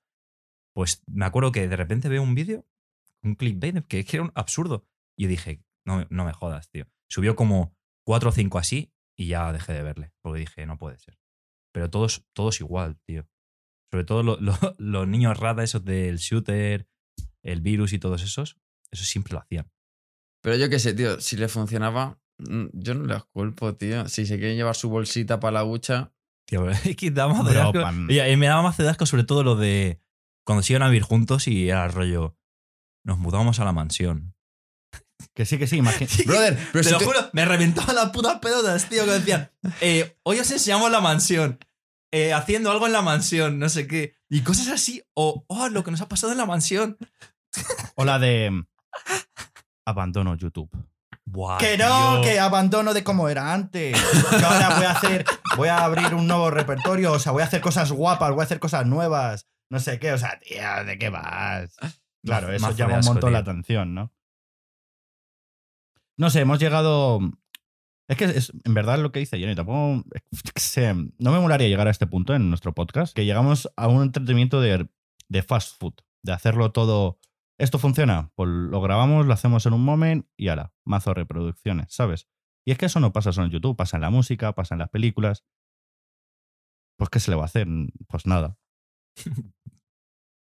[0.75, 2.65] Pues me acuerdo que de repente veo un vídeo,
[3.23, 4.87] un clickbait, que, que era un absurdo.
[5.19, 6.87] Y yo dije, no, me- no me jodas, tío.
[7.09, 7.77] Subió como
[8.07, 10.13] cuatro o cinco así y ya dejé de verle.
[10.23, 11.19] Porque dije, no puede ser.
[11.73, 13.29] Pero todos, todos igual, tío.
[13.91, 16.87] Sobre todo lo- lo- los niños rata, esos del shooter,
[17.43, 18.57] el virus y todos esos,
[18.93, 19.69] eso siempre lo hacían.
[20.43, 24.09] Pero yo qué sé, tío, si le funcionaba, mm, yo no les culpo, tío.
[24.09, 26.13] Si se quieren llevar su bolsita para la hucha,
[26.47, 27.79] Tío, es que da más de asco.
[27.93, 30.01] me daba más de asco sobre todo lo de
[30.45, 32.37] cuando se iban a vivir juntos y era rollo,
[33.05, 34.35] nos mudamos a la mansión.
[35.35, 36.23] Que sí, que sí, imagínate.
[36.27, 39.51] Brother, pero Te si lo juro, me reventaba las putas pelotas, tío, que decían,
[39.81, 41.59] eh, hoy os enseñamos la mansión.
[42.11, 44.15] eh, haciendo algo en la mansión, no sé qué.
[44.29, 45.05] Y cosas así.
[45.15, 46.97] O, oh, lo que nos ha pasado en la mansión.
[47.95, 48.65] O la de
[49.91, 50.71] abandono YouTube.
[51.25, 53.97] Buah, Que no, que abandono de como era antes.
[54.31, 55.25] Que ahora voy a hacer,
[55.57, 58.45] voy a abrir un nuevo repertorio, o sea, voy a hacer cosas guapas, voy a
[58.45, 61.77] hacer cosas nuevas, no sé qué, o sea, tía, ¿de qué vas?
[62.25, 64.13] Claro, eso mazo llama un montón la atención, ¿no?
[66.19, 67.21] No sé, hemos llegado.
[68.09, 70.05] Es que es, en verdad lo que dice Jenny, tampoco.
[70.31, 73.87] yo sé, no me molaría llegar a este punto en nuestro podcast, que llegamos a
[73.87, 74.89] un entretenimiento de,
[75.29, 77.19] de fast food, de hacerlo todo.
[77.61, 78.33] ¿Esto funciona?
[78.37, 82.27] Pues lo grabamos, lo hacemos en un moment y ahora, mazo reproducciones, ¿sabes?
[82.65, 84.79] Y es que eso no pasa solo en YouTube, pasa en la música, pasa en
[84.79, 85.45] las películas.
[86.97, 87.67] Pues, ¿qué se le va a hacer?
[88.09, 88.57] Pues nada.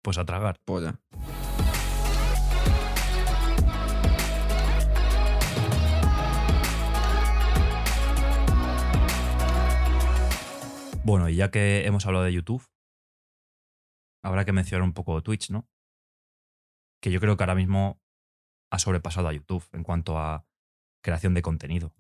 [0.00, 0.58] Pues a tragar.
[0.64, 1.02] Polla.
[11.04, 12.66] Bueno, y ya que hemos hablado de YouTube,
[14.24, 15.68] habrá que mencionar un poco Twitch, ¿no?
[17.02, 18.00] Que yo creo que ahora mismo
[18.70, 20.46] ha sobrepasado a YouTube en cuanto a
[21.02, 21.94] creación de contenido.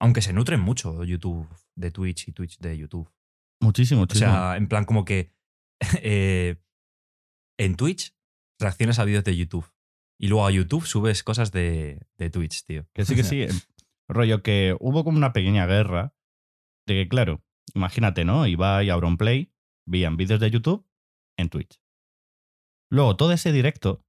[0.00, 3.10] Aunque se nutren mucho YouTube de Twitch y Twitch de YouTube.
[3.60, 4.30] Muchísimo, O muchísimo.
[4.30, 5.32] sea, en plan como que
[6.02, 6.56] eh,
[7.58, 8.14] en Twitch
[8.60, 9.66] reaccionas a vídeos de YouTube.
[10.20, 12.86] Y luego a YouTube subes cosas de, de Twitch, tío.
[12.94, 13.42] Que sí, que sí.
[13.42, 13.60] em,
[14.08, 16.14] Rollo que hubo como una pequeña guerra
[16.86, 18.46] de que, claro, imagínate, ¿no?
[18.46, 19.52] Iba y Auronplay,
[19.86, 20.86] veían vídeos de YouTube
[21.36, 21.78] en Twitch.
[22.90, 24.04] Luego todo ese directo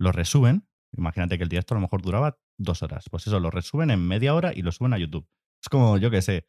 [0.00, 0.66] lo resuben.
[0.96, 3.06] Imagínate que el directo a lo mejor duraba dos horas.
[3.10, 5.28] Pues eso, lo resuben en media hora y lo suben a YouTube.
[5.62, 6.48] Es como, yo qué sé.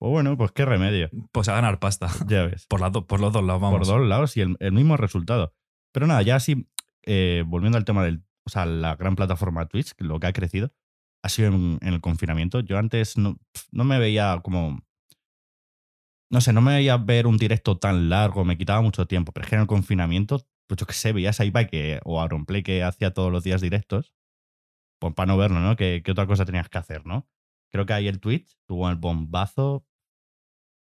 [0.00, 1.08] Pues bueno, pues qué remedio.
[1.32, 2.08] Pues a ganar pasta.
[2.28, 2.66] Ya ves.
[2.66, 3.78] Por, las do- por los dos lados, vamos.
[3.78, 5.54] Por dos lados y el, el mismo resultado.
[5.92, 6.68] Pero nada, ya así,
[7.04, 8.24] eh, volviendo al tema del.
[8.46, 10.72] O sea, la gran plataforma Twitch, lo que ha crecido,
[11.22, 12.60] ha sido en, en el confinamiento.
[12.60, 13.38] Yo antes no,
[13.70, 14.82] no me veía como.
[16.30, 19.32] No sé, no me veía ver un directo tan largo, me quitaba mucho tiempo.
[19.32, 22.24] Pero es que en el confinamiento, pues yo qué sé, veías a que, o a
[22.24, 24.14] Auronplay que hacía todos los días directos.
[25.00, 25.76] Pues para no verlo, ¿no?
[25.76, 27.28] ¿Qué, qué otra cosa tenías que hacer, no?
[27.72, 29.86] Creo que ahí el Twitch tuvo el bombazo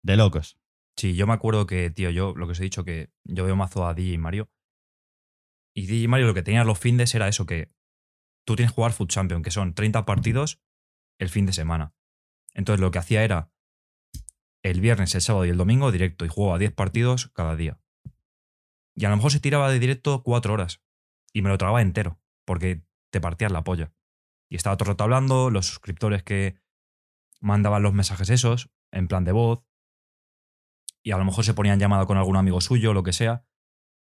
[0.04, 0.60] de locos.
[0.96, 3.56] Sí, yo me acuerdo que, tío, yo lo que os he dicho, que yo veo
[3.56, 4.52] mazo a DJ Mario.
[5.76, 7.72] Y DJ Mario lo que tenía los findes era eso, que
[8.46, 10.62] tú tienes que jugar Food Champion, que son 30 partidos
[11.20, 11.96] el fin de semana.
[12.54, 13.52] Entonces lo que hacía era
[14.64, 17.80] el viernes, el sábado y el domingo directo y jugaba 10 partidos cada día.
[18.96, 20.82] Y a lo mejor se tiraba de directo 4 horas
[21.34, 23.94] y me lo tragaba entero, porque te partías la polla.
[24.50, 26.56] Y estaba todo rato hablando, los suscriptores que
[27.42, 29.64] mandaban los mensajes esos, en plan de voz,
[31.04, 33.46] y a lo mejor se ponían llamada con algún amigo suyo, lo que sea,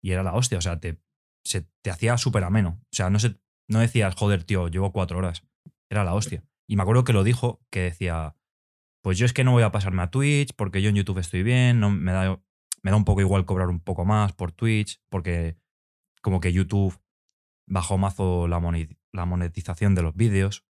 [0.03, 1.03] y era la hostia, o sea, te,
[1.45, 2.81] se, te hacía súper ameno.
[2.85, 5.43] O sea, no, se, no decías, joder, tío, llevo cuatro horas.
[5.91, 6.45] Era la hostia.
[6.67, 8.37] Y me acuerdo que lo dijo, que decía,
[9.03, 11.43] pues yo es que no voy a pasarme a Twitch, porque yo en YouTube estoy
[11.43, 12.41] bien, no, me, da,
[12.83, 15.57] me da un poco igual cobrar un poco más por Twitch, porque
[16.23, 17.01] como que YouTube
[17.67, 18.59] bajó mazo la,
[19.27, 20.65] monetización de los vídeos.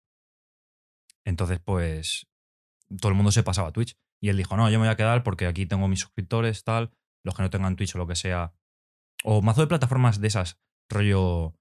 [1.25, 2.27] Entonces, pues,
[2.99, 3.97] todo el mundo se pasaba a Twitch.
[4.19, 6.91] Y él dijo, no, yo me voy a quedar porque aquí tengo mis suscriptores, tal,
[7.23, 8.53] los que no tengan Twitch o lo que sea.
[9.23, 10.59] O mazo de plataformas de esas,
[10.89, 11.55] rollo,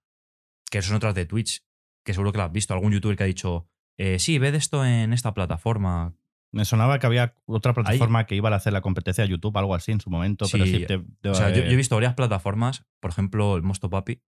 [0.70, 1.64] que son otras de Twitch,
[2.05, 2.72] que seguro que las has visto.
[2.72, 6.14] Algún youtuber que ha dicho, eh, sí, ve de esto en esta plataforma.
[6.57, 9.75] Me sonaba que había otra plataforma que iba a hacer la competencia a YouTube, algo
[9.75, 11.95] así en su momento, pero Sí, sí te, te- O sea, yo, yo he visto
[11.95, 14.23] varias plataformas, por ejemplo, el Mosto Papi,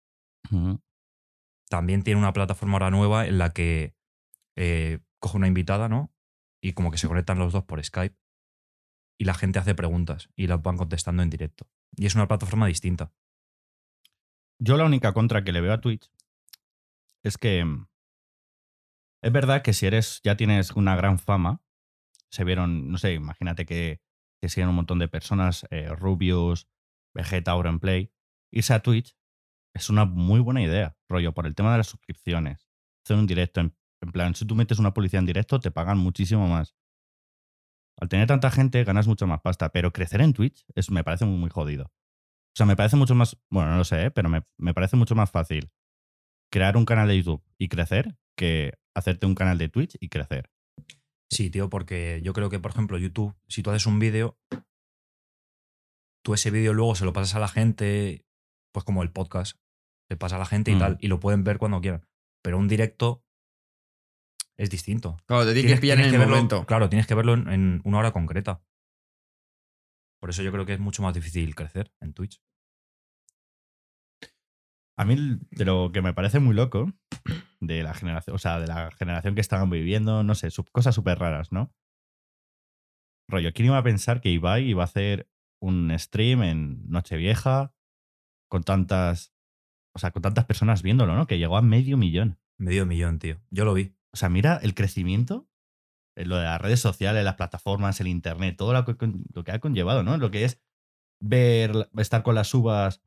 [1.68, 3.94] también tiene una plataforma ahora nueva en la que
[4.56, 6.12] eh, coge una invitada, ¿no?
[6.62, 8.16] Y como que se conectan los dos por Skype
[9.18, 11.66] y la gente hace preguntas y las van contestando en directo.
[11.96, 13.12] Y es una plataforma distinta.
[14.60, 16.10] Yo la única contra que le veo a Twitch
[17.24, 17.86] es que mm,
[19.22, 21.62] es verdad que si eres ya tienes una gran fama,
[22.30, 24.00] se vieron, no sé, imagínate que,
[24.40, 26.68] que siguen un montón de personas, eh, Rubius,
[27.14, 28.12] Vegeta, Auronplay,
[28.50, 29.16] irse a Twitch
[29.74, 32.68] es una muy buena idea, rollo, por el tema de las suscripciones.
[33.04, 33.72] Hacer un directo, en,
[34.12, 36.74] plan, si tú metes una publicidad en directo, te pagan muchísimo más.
[37.96, 41.24] Al tener tanta gente, ganas mucho más pasta, pero crecer en Twitch es, me parece
[41.24, 41.86] muy, muy jodido.
[41.86, 44.10] O sea, me parece mucho más, bueno, no lo sé, ¿eh?
[44.10, 45.70] pero me, me parece mucho más fácil
[46.50, 50.50] crear un canal de YouTube y crecer que hacerte un canal de Twitch y crecer.
[51.30, 54.38] Sí, tío, porque yo creo que, por ejemplo, YouTube, si tú haces un vídeo,
[56.24, 58.24] tú ese vídeo luego se lo pasas a la gente,
[58.72, 59.56] pues como el podcast,
[60.10, 60.78] se pasa a la gente y Mm.
[60.78, 62.06] tal, y lo pueden ver cuando quieran.
[62.42, 63.22] Pero un directo
[64.56, 65.18] es distinto.
[65.26, 66.64] Claro, te tienes que pillar en el verlo- momento.
[66.66, 68.62] Claro, tienes que verlo en, en una hora concreta.
[70.20, 72.40] Por eso yo creo que es mucho más difícil crecer en Twitch.
[74.96, 76.92] A mí de lo que me parece muy loco
[77.60, 80.94] de la generación, o sea, de la generación que estaban viviendo, no sé, sub- cosas
[80.94, 81.72] súper raras, ¿no?
[83.28, 85.28] Rollo, ¿quién iba a pensar que Ibai iba a hacer
[85.60, 87.74] un stream en Nochevieja
[88.48, 89.34] con tantas.
[89.94, 91.26] O sea, con tantas personas viéndolo, ¿no?
[91.26, 92.38] Que llegó a medio millón.
[92.58, 93.40] Medio millón, tío.
[93.50, 93.94] Yo lo vi.
[94.12, 95.48] O sea, mira el crecimiento,
[96.16, 98.96] eh, lo de las redes sociales, las plataformas, el internet, todo lo que,
[99.34, 100.16] lo que ha conllevado, ¿no?
[100.16, 100.62] Lo que es
[101.20, 103.02] ver, estar con las uvas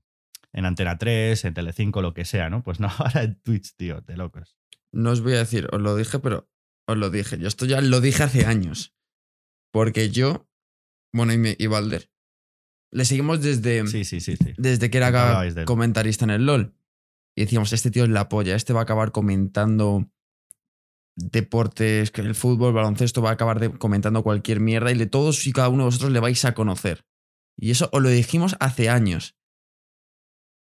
[0.54, 2.64] en Antena 3, en Telecinco, lo que sea, ¿no?
[2.64, 4.58] Pues no, ahora en Twitch, tío, de locos.
[4.94, 6.50] No os voy a decir, os lo dije, pero
[6.88, 7.38] os lo dije.
[7.40, 8.94] Yo esto ya lo dije hace años.
[9.72, 10.50] Porque yo,
[11.14, 12.12] bueno, y, me- y Valder,
[12.92, 15.08] le seguimos desde, Sí, sí, sí, desde que era
[15.66, 16.76] comentarista en el LOL.
[17.38, 20.12] Y decíamos, este tío es la polla, este va a acabar comentando
[21.16, 25.46] deportes, que el fútbol, baloncesto, va a acabar de- comentando cualquier mierda y de todos
[25.48, 27.06] y cada uno de vosotros le vais a conocer.
[27.58, 29.38] Y eso os lo dijimos hace años.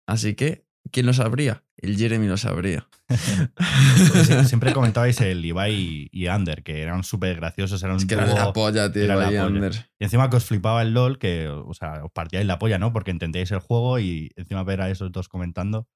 [0.07, 1.64] Así que, ¿quién lo sabría?
[1.77, 2.87] El Jeremy lo sabría.
[3.09, 8.14] Sie- Siempre comentabais el Ibai y Ander, que eran súper graciosos, eran un Es que
[8.14, 9.03] era dúo- la polla, tío.
[9.05, 9.57] era la Ibai polla.
[9.66, 9.73] Ander.
[9.99, 12.92] Y encima que os flipaba el LOL, que, o sea, os partíais la polla, ¿no?
[12.92, 15.88] Porque entendíais el juego y encima ver a esos dos comentando.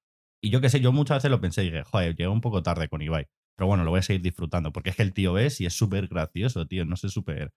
[0.43, 2.63] Y yo qué sé, yo muchas veces lo pensé y dije, joder, llegué un poco
[2.63, 3.27] tarde con Ibai.
[3.57, 5.73] Pero bueno, lo voy a seguir disfrutando, porque es que el tío es y es
[5.73, 6.85] súper gracioso, tío.
[6.85, 7.53] No sé, súper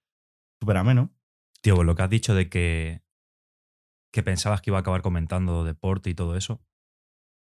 [0.60, 1.14] súper ameno.
[1.62, 3.02] Tío, pues lo que has dicho de que,
[4.14, 6.62] que pensabas que iba a acabar comentando deporte y todo eso.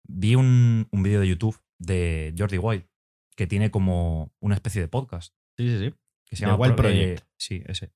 [0.07, 2.87] Vi un, un vídeo de YouTube de Jordi Wild
[3.35, 5.95] que tiene como una especie de podcast Sí, sí, sí.
[6.25, 7.19] que se The llama Wild Pro- Project.
[7.21, 7.93] eh, sí, ese.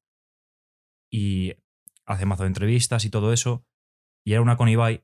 [1.12, 1.56] Y
[2.06, 3.66] hace mazo de entrevistas y todo eso.
[4.24, 5.04] Y era una con Ibai.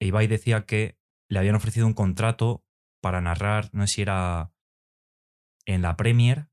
[0.00, 0.98] E Ibai decía que
[1.30, 2.64] le habían ofrecido un contrato
[3.00, 4.52] para narrar, no sé si era
[5.64, 6.48] en la Premier,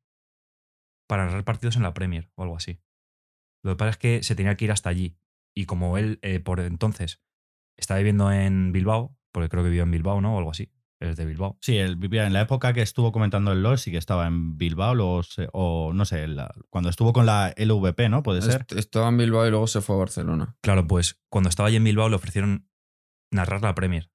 [1.08, 2.80] para narrar partidos en la Premier o algo así.
[3.64, 5.18] Lo que pasa es que se tenía que ir hasta allí.
[5.56, 7.22] Y como él, eh, por entonces,
[7.78, 10.36] estaba viviendo en Bilbao, porque creo que vivió en Bilbao, ¿no?
[10.36, 10.72] O algo así.
[11.00, 11.58] Es de Bilbao.
[11.60, 14.58] Sí, él vivía en la época que estuvo comentando el LOL, sí que estaba en
[14.58, 18.24] Bilbao, luego se- o no sé, la- cuando estuvo con la LVP, ¿no?
[18.24, 18.62] Puede ser.
[18.62, 20.56] Est- Estaba en Bilbao y luego se fue a Barcelona.
[20.62, 22.70] Claro, pues cuando estaba allí en Bilbao le ofrecieron
[23.32, 24.12] narrar la Premier.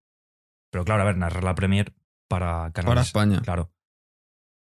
[0.71, 1.95] Pero claro, a ver, narrar la Premier
[2.27, 2.85] para canales.
[2.85, 3.43] Para España.
[3.43, 3.71] Claro.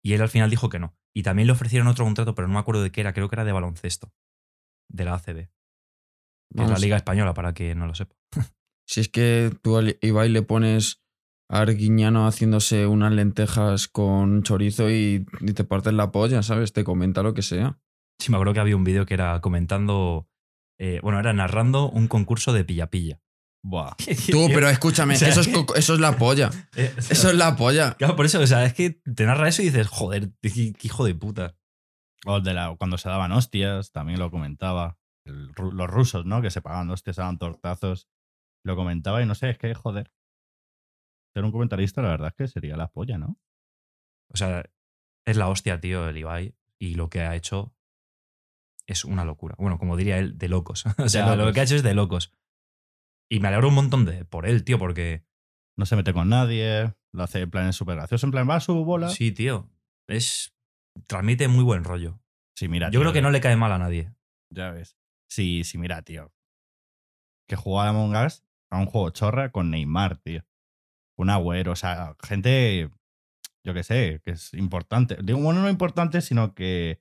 [0.02, 0.96] Y él al final dijo que no.
[1.14, 3.36] Y también le ofrecieron otro contrato, pero no me acuerdo de qué era, creo que
[3.36, 4.12] era de baloncesto.
[4.88, 5.48] De la ACB.
[6.54, 8.14] Que es la Vamos, Liga Española, para que no lo sepa.
[8.88, 11.02] Si es que tú a Ibai le pones
[11.50, 16.72] a Arguiñano haciéndose unas lentejas con chorizo y, y te partes la polla, ¿sabes?
[16.72, 17.80] Te comenta lo que sea.
[18.20, 20.28] Sí, me acuerdo que había un vídeo que era comentando.
[20.78, 23.20] eh, bueno, era narrando un concurso de pilla-pilla.
[23.64, 23.96] Buah.
[24.30, 26.50] Tú, pero escúchame, O sea, eso, es, eso es la polla.
[26.76, 27.94] Eh, o sea, Eso es la polla.
[27.94, 30.86] Claro, por eso, o sea, es que te narra eso y dices, joder, qué, qué
[30.86, 31.56] hijo de puta.
[32.24, 34.96] O de la, cuando se daban hostias, también lo comentaba.
[35.26, 36.40] El los rusos, ¿no?
[36.40, 38.08] Que se pagaban hostias, se daban tortazos.
[38.64, 40.10] Lo comentaba y no sé, es que, joder.
[41.34, 43.38] Ser un comentarista, la verdad es que sería la polla, ¿no?
[44.32, 44.64] O sea,
[45.26, 46.54] es la hostia, tío, el Ibai.
[46.78, 47.74] Y lo que ha hecho
[48.86, 49.56] es una locura.
[49.58, 50.84] Bueno, como diría él, de locos.
[50.98, 52.32] O sea, lo que ha hecho es de locos.
[53.28, 55.24] Y me alegro un montón de, por él, tío, porque
[55.76, 58.60] No se mete con nadie, lo hace en plan súper gracioso, en plan, va a
[58.60, 59.08] su bola.
[59.08, 59.68] sí, tío,
[60.06, 60.54] es.
[61.06, 62.20] Transmite muy buen rollo.
[62.54, 62.86] Sí, mira.
[62.86, 64.14] Yo tío, creo que no le cae mal a nadie.
[64.48, 64.96] Ya ves.
[65.28, 66.32] Sí, sí, mira, tío.
[67.48, 70.44] Que jugaba a Among Us a un juego chorra con Neymar, tío.
[71.16, 72.90] Un agüero, o sea, gente,
[73.64, 75.16] yo qué sé, que es importante.
[75.22, 77.00] Digo, bueno, no importante, sino que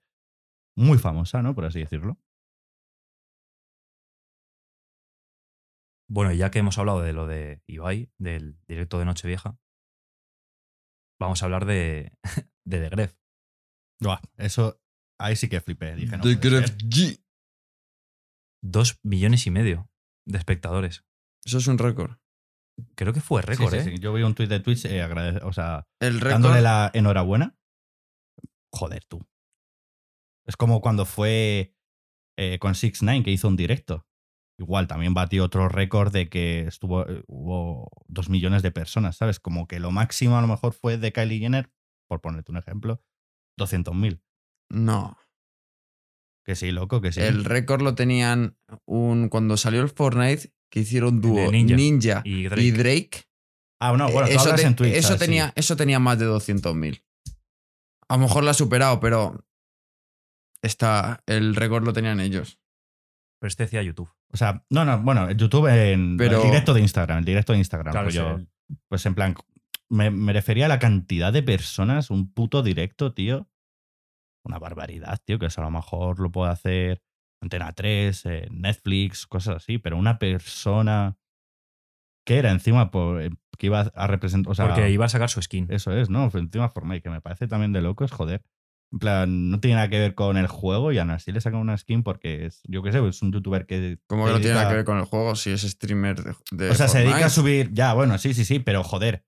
[0.75, 1.55] muy famosa, ¿no?
[1.55, 2.17] Por así decirlo.
[6.07, 9.57] Bueno, ya que hemos hablado de lo de Ibai, del directo de Nochevieja,
[11.19, 12.13] vamos a hablar de,
[12.63, 13.15] de The Gref.
[13.99, 14.81] Buah, eso,
[15.17, 15.95] ahí sí que flipé.
[15.95, 16.23] Dije, no.
[16.23, 16.75] The Gref.
[16.77, 17.24] G.
[18.67, 19.89] Dos millones y medio
[20.25, 21.03] de espectadores.
[21.45, 22.17] Eso es un récord.
[22.95, 23.91] Creo que fue récord, Sí, sí, ¿eh?
[23.95, 23.99] sí.
[23.99, 27.55] Yo vi un tuit de Twitch, eh, agradece- o sea, El dándole la enhorabuena.
[28.71, 29.25] Joder, tú.
[30.47, 31.73] Es como cuando fue
[32.37, 34.05] eh, con 6 9 que hizo un directo.
[34.59, 39.39] Igual también batió otro récord de que estuvo eh, hubo dos millones de personas, ¿sabes?
[39.39, 41.71] Como que lo máximo a lo mejor fue de Kylie Jenner,
[42.09, 43.01] por ponerte un ejemplo,
[43.59, 44.21] 200.000.
[44.69, 45.17] No.
[46.45, 47.21] Que sí, loco, que sí.
[47.21, 48.55] El récord lo tenían
[48.85, 51.75] un, cuando salió el Fortnite, que hicieron dúo Ninja.
[51.75, 53.23] Ninja, Y y Drake.
[53.81, 54.93] Ah, no, bueno, tú eso te- en Twitch.
[54.93, 55.19] eso, ¿sabes?
[55.21, 55.25] Sí.
[55.25, 57.03] tenía, eso tenía más de 200.000.
[58.07, 59.43] A lo mejor lo ha superado, pero
[60.61, 62.59] está, el récord lo tenían ellos.
[63.39, 64.09] Pero este decía YouTube.
[64.31, 67.53] O sea, no, no, bueno, en YouTube en Pero- el directo de Instagram, el directo
[67.53, 67.91] de Instagram.
[67.91, 68.39] Claro, pues, yo-
[68.87, 69.35] pues en plan,
[69.89, 73.47] me, me refería a la cantidad de personas, un puto directo, tío.
[74.45, 77.01] Una barbaridad, tío, que eso a lo mejor lo puede hacer
[77.41, 81.17] Antena 3, eh, Netflix, cosas así, pero una persona
[82.25, 85.29] que era encima por, eh, que iba a representar, o sea, porque iba a sacar
[85.29, 85.67] su skin.
[85.69, 86.29] eso es, ¿no?
[86.33, 88.41] Encima Fortnite, que me parece también de locos, joder.
[88.91, 91.59] En plan, no tiene nada que ver con el juego y aún así le sacan
[91.59, 93.99] una skin porque es, yo qué sé, es un youtuber que.
[94.07, 96.69] ¿Cómo que no tiene nada que ver con el juego si es streamer de, de
[96.69, 97.71] O sea, se dedica a subir.
[97.73, 99.25] Ya, bueno, sí, sí, sí, pero joder.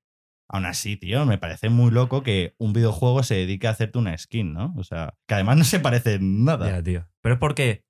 [0.49, 4.17] Aún así, tío, me parece muy loco que un videojuego se dedique a hacerte una
[4.17, 4.73] skin, ¿no?
[4.77, 6.81] O sea, que además no se parece nada.
[7.21, 7.85] Pero es porque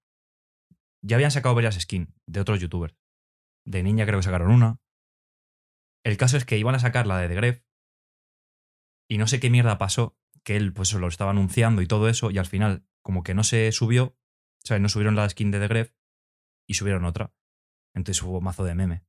[1.03, 2.95] ya habían sacado varias skins de otros youtubers.
[3.63, 4.79] De Ninja creo que sacaron una.
[6.03, 7.63] El caso es que iban a sacar la de The Gref
[9.09, 12.31] y no sé qué mierda pasó, que él pues lo estaba anunciando y todo eso
[12.31, 15.59] y al final como que no se subió, o sea, no subieron la skin de
[15.59, 15.93] The Gref
[16.67, 17.33] y subieron otra.
[17.93, 19.03] Entonces hubo mazo de meme.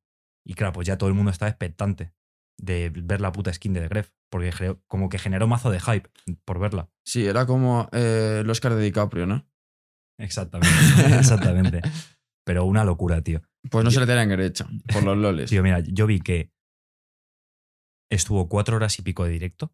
[0.45, 2.13] Y claro, pues ya todo el mundo estaba expectante
[2.59, 5.81] de ver la puta skin de The Gref, porque creo- como que generó mazo de
[5.81, 6.11] hype
[6.45, 6.91] por verla.
[7.05, 9.47] Sí, era como eh, el Oscar de DiCaprio, ¿no?
[10.19, 10.69] Exactamente,
[11.19, 11.81] exactamente.
[12.45, 13.41] Pero una locura, tío.
[13.71, 15.49] Pues no Yo- se le tenían derecho, por los loles.
[15.51, 16.51] Tío, mira, yo vi que
[18.11, 19.73] estuvo cuatro horas y pico de directo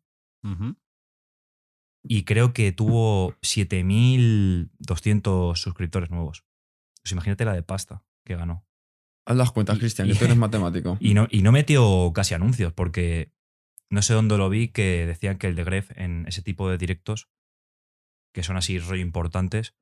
[2.07, 6.45] y creo que tuvo 7.200 suscriptores nuevos.
[7.03, 8.67] Pues imagínate la de pasta que ganó.
[9.27, 10.97] Haz las cuentas, Cristian, y- que tú eres matemático.
[11.01, 13.33] Y no, y no metió casi anuncios porque
[13.91, 16.79] no sé dónde lo vi que decían que el de Gref en ese tipo de
[16.79, 17.29] directos,
[18.35, 19.75] que son así rollo importantes,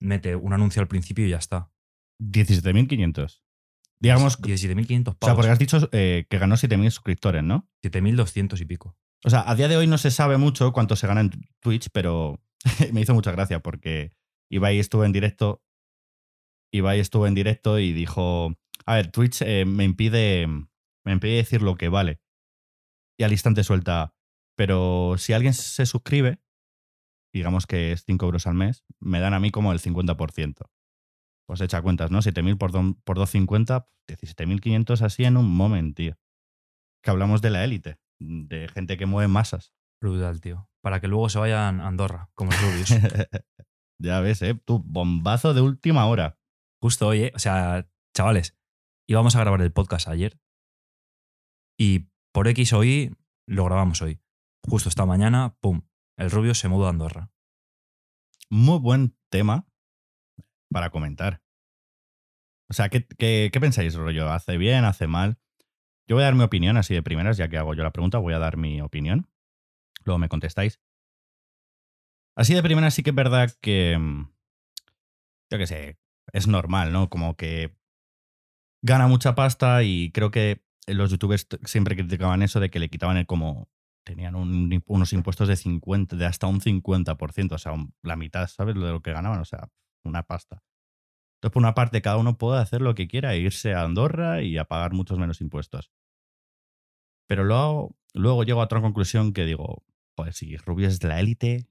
[0.00, 1.70] mete un anuncio al principio y ya está.
[2.22, 3.42] 17.500.
[4.00, 5.36] Digamos, 17.500 o sea, pavos.
[5.36, 7.68] porque has dicho eh, que ganó 7.000 suscriptores, ¿no?
[7.82, 8.96] 7.200 y pico.
[9.24, 11.88] O sea, a día de hoy no se sabe mucho cuánto se gana en Twitch,
[11.92, 12.40] pero
[12.92, 14.12] me hizo mucha gracia porque
[14.50, 15.62] Ibai estuvo en directo.
[16.72, 18.54] Ibai estuvo en directo y dijo:
[18.88, 20.46] A ver, Twitch eh, me impide.
[21.04, 22.20] Me impide decir lo que vale.
[23.18, 24.14] Y al instante suelta.
[24.56, 26.40] Pero si alguien se suscribe,
[27.34, 30.70] digamos que es 5 euros al mes, me dan a mí como el 50%.
[31.46, 32.20] Pues echa cuentas, ¿no?
[32.20, 36.18] 7.000 por, do- por 250, 17.500 así en un momento, tío.
[37.02, 39.72] Que hablamos de la élite, de gente que mueve masas.
[40.00, 40.68] Brutal, tío.
[40.82, 42.90] Para que luego se vayan a Andorra, como el Rubius.
[44.02, 44.54] ya ves, ¿eh?
[44.64, 46.38] Tú, bombazo de última hora.
[46.82, 47.32] Justo hoy, ¿eh?
[47.34, 48.57] O sea, chavales,
[49.08, 50.38] íbamos a grabar el podcast ayer
[51.78, 53.10] y por X o Y
[53.46, 54.20] lo grabamos hoy.
[54.62, 55.82] Justo esta mañana, pum,
[56.18, 57.32] el Rubius se mudó a Andorra.
[58.50, 59.66] Muy buen tema
[60.70, 61.42] para comentar.
[62.70, 64.30] O sea, ¿qué, qué, qué pensáis, rollo?
[64.30, 64.84] ¿Hace bien?
[64.84, 65.38] ¿Hace mal?
[66.06, 68.18] Yo voy a dar mi opinión así de primeras, ya que hago yo la pregunta,
[68.18, 69.30] voy a dar mi opinión.
[70.04, 70.80] Luego me contestáis.
[72.36, 73.98] Así de primeras sí que es verdad que,
[75.50, 75.98] yo qué sé,
[76.32, 77.08] es normal, ¿no?
[77.08, 77.77] Como que
[78.82, 83.16] gana mucha pasta y creo que los youtubers siempre criticaban eso de que le quitaban
[83.16, 83.68] el como
[84.04, 88.74] tenían unos impuestos de 50, de hasta un 50%, o sea, un- la mitad, ¿sabes?
[88.74, 89.68] De lo que ganaban, o sea,
[90.04, 90.62] una pasta.
[91.38, 94.42] Entonces, por una parte, cada uno puede hacer lo que quiera, e irse a Andorra
[94.42, 95.90] y a pagar muchos menos impuestos.
[97.26, 101.68] Pero luego, luego llego a otra conclusión que digo, pues si Rubio es la élite,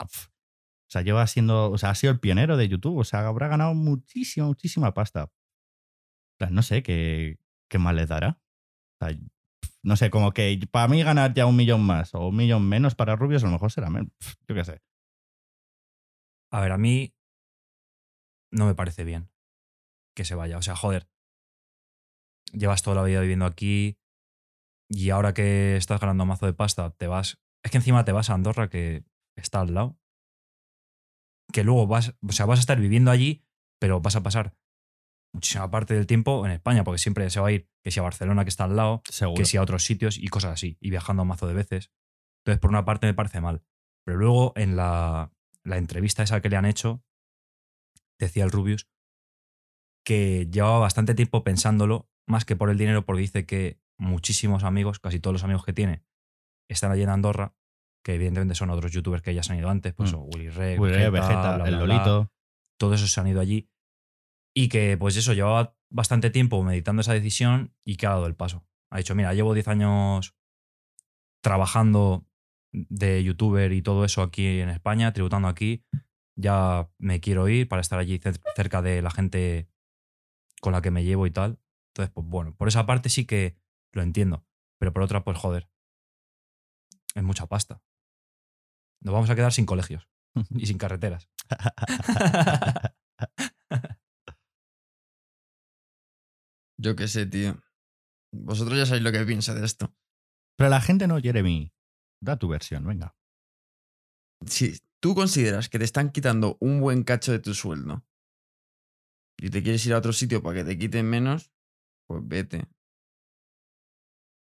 [0.00, 0.06] o
[0.88, 3.74] sea, lleva siendo, o sea, ha sido el pionero de YouTube, o sea, habrá ganado
[3.74, 5.30] muchísima, muchísima pasta.
[6.50, 8.40] No sé qué, qué más les dará.
[9.82, 12.94] No sé, como que para mí ganar ya un millón más o un millón menos
[12.94, 14.10] para Rubios, a lo mejor será menos.
[14.48, 14.82] Yo qué sé.
[16.50, 17.14] A ver, a mí
[18.52, 19.30] no me parece bien
[20.16, 20.58] que se vaya.
[20.58, 21.08] O sea, joder,
[22.52, 23.98] llevas toda la vida viviendo aquí
[24.88, 27.38] y ahora que estás ganando mazo de pasta, te vas.
[27.62, 29.04] Es que encima te vas a Andorra, que
[29.36, 29.98] está al lado.
[31.52, 33.44] Que luego vas, o sea, vas a estar viviendo allí,
[33.80, 34.56] pero vas a pasar
[35.36, 38.02] muchísima parte del tiempo en España, porque siempre se va a ir, que si a
[38.02, 39.38] Barcelona, que está al lado, Seguro.
[39.38, 41.92] que si a otros sitios y cosas así, y viajando un mazo de veces.
[42.44, 43.62] Entonces, por una parte me parece mal.
[44.04, 45.32] Pero luego en la,
[45.64, 47.02] la entrevista esa que le han hecho,
[48.18, 48.88] decía el Rubius
[50.04, 55.00] que llevaba bastante tiempo pensándolo, más que por el dinero, porque dice que muchísimos amigos,
[55.00, 56.04] casi todos los amigos que tiene,
[56.68, 57.54] están allí en Andorra,
[58.04, 60.16] que evidentemente son otros youtubers que ya se han ido antes, pues Mm.
[60.16, 62.30] o Willy Rey, Willy Rey, Vegeta, el Lolito.
[62.78, 63.68] todos esos se han ido allí.
[64.58, 68.34] Y que, pues eso, llevaba bastante tiempo meditando esa decisión y que ha dado el
[68.34, 68.66] paso.
[68.90, 70.34] Ha dicho, mira, llevo 10 años
[71.42, 72.26] trabajando
[72.72, 75.84] de youtuber y todo eso aquí en España, tributando aquí.
[76.38, 79.68] Ya me quiero ir para estar allí cer- cerca de la gente
[80.60, 81.58] con la que me llevo y tal.
[81.92, 83.58] Entonces, pues bueno, por esa parte sí que
[83.92, 84.44] lo entiendo.
[84.78, 85.68] Pero por otra, pues joder.
[87.14, 87.82] Es mucha pasta.
[89.02, 90.08] Nos vamos a quedar sin colegios
[90.50, 91.28] y sin carreteras.
[96.86, 97.60] Yo qué sé, tío.
[98.32, 99.92] Vosotros ya sabéis lo que pienso de esto.
[100.56, 101.72] Pero la gente no, Jeremy.
[102.20, 103.16] Da tu versión, venga.
[104.46, 108.06] Si tú consideras que te están quitando un buen cacho de tu sueldo
[109.36, 111.50] y te quieres ir a otro sitio para que te quiten menos,
[112.06, 112.68] pues vete.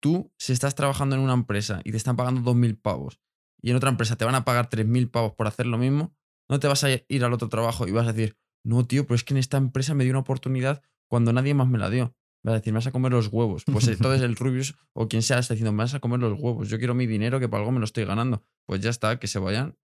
[0.02, 3.22] Tú, si estás trabajando en una empresa y te están pagando 2.000 pavos
[3.62, 6.14] y en otra empresa te van a pagar 3.000 pavos por hacer lo mismo,
[6.50, 9.16] no te vas a ir al otro trabajo y vas a decir, no, tío, pero
[9.16, 12.14] es que en esta empresa me dio una oportunidad cuando nadie más me la dio.
[12.46, 13.64] Vas a decir, me vas a comer los huevos.
[13.66, 16.70] Pues entonces el Rubius o quien sea está diciendo, me vas a comer los huevos.
[16.70, 18.46] Yo quiero mi dinero que por algo me lo estoy ganando.
[18.68, 19.80] Pues ya está, que se vayan.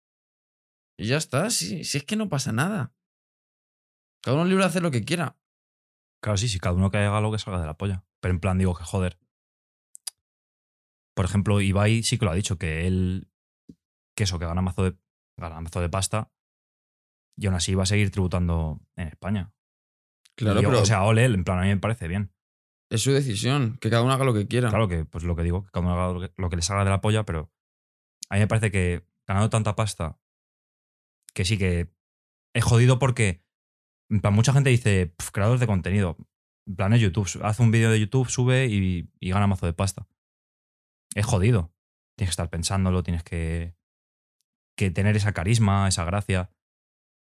[0.98, 2.94] Y ya está, sí, si es que no pasa nada.
[4.22, 5.36] Cada uno es libre de hacer lo que quiera.
[6.22, 8.06] Claro, sí, sí, cada uno que haga lo que salga de la polla.
[8.22, 9.18] Pero en plan, digo que joder.
[11.14, 13.28] Por ejemplo, Ibai sí que lo ha dicho, que él.
[14.16, 14.96] Que eso, que gana mazo de,
[15.36, 16.32] gana mazo de pasta.
[17.36, 19.52] Y aún así va a seguir tributando en España.
[20.36, 22.32] Claro, yo, pero O sea, ole, en plan, a mí me parece bien.
[22.90, 24.68] Es su decisión, que cada uno haga lo que quiera.
[24.68, 26.62] Claro que, pues lo que digo, que cada uno haga lo que, lo que le
[26.62, 27.50] salga de la polla, pero
[28.30, 30.18] a mí me parece que ganando tanta pasta,
[31.34, 31.92] que sí que
[32.54, 33.44] es jodido porque,
[34.20, 36.16] plan, mucha gente dice, "Pf, creador de contenido,
[36.66, 39.72] en plan es YouTube, hace un vídeo de YouTube, sube y, y gana mazo de
[39.72, 40.08] pasta.
[41.14, 41.72] Es jodido.
[42.16, 43.76] Tienes que estar pensándolo, tienes que,
[44.76, 46.50] que tener esa carisma, esa gracia.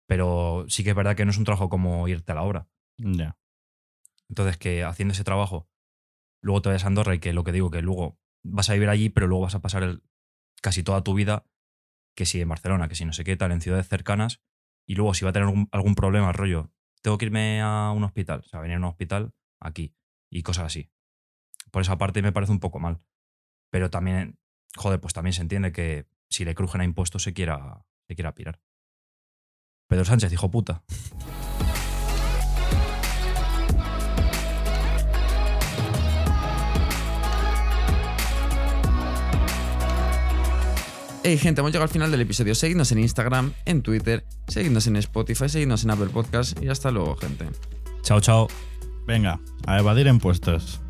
[0.06, 2.68] Pero sí que es verdad que no es un trabajo como irte a la obra.
[2.98, 3.38] Ya.
[4.32, 5.68] Entonces, que haciendo ese trabajo,
[6.40, 8.88] luego te vayas a Andorra y que lo que digo, que luego vas a vivir
[8.88, 10.00] allí, pero luego vas a pasar
[10.62, 11.44] casi toda tu vida,
[12.16, 14.40] que si en Barcelona, que si no sé qué, tal, en ciudades cercanas,
[14.88, 16.72] y luego si va a tener algún, algún problema, rollo,
[17.02, 19.94] tengo que irme a un hospital, o sea, venir a un hospital aquí,
[20.30, 20.90] y cosas así.
[21.70, 23.02] Por esa parte me parece un poco mal.
[23.70, 24.38] Pero también,
[24.78, 28.34] joder, pues también se entiende que si le crujen a impuestos se quiera, se quiera
[28.34, 28.62] pirar.
[29.88, 30.84] Pedro Sánchez, hijo puta.
[41.24, 42.52] Hey gente, hemos llegado al final del episodio.
[42.56, 47.14] Seguidnos en Instagram, en Twitter, seguidnos en Spotify, seguidnos en Apple Podcast y hasta luego,
[47.14, 47.46] gente.
[48.02, 48.48] Chao, chao.
[49.06, 50.80] Venga, a evadir impuestos.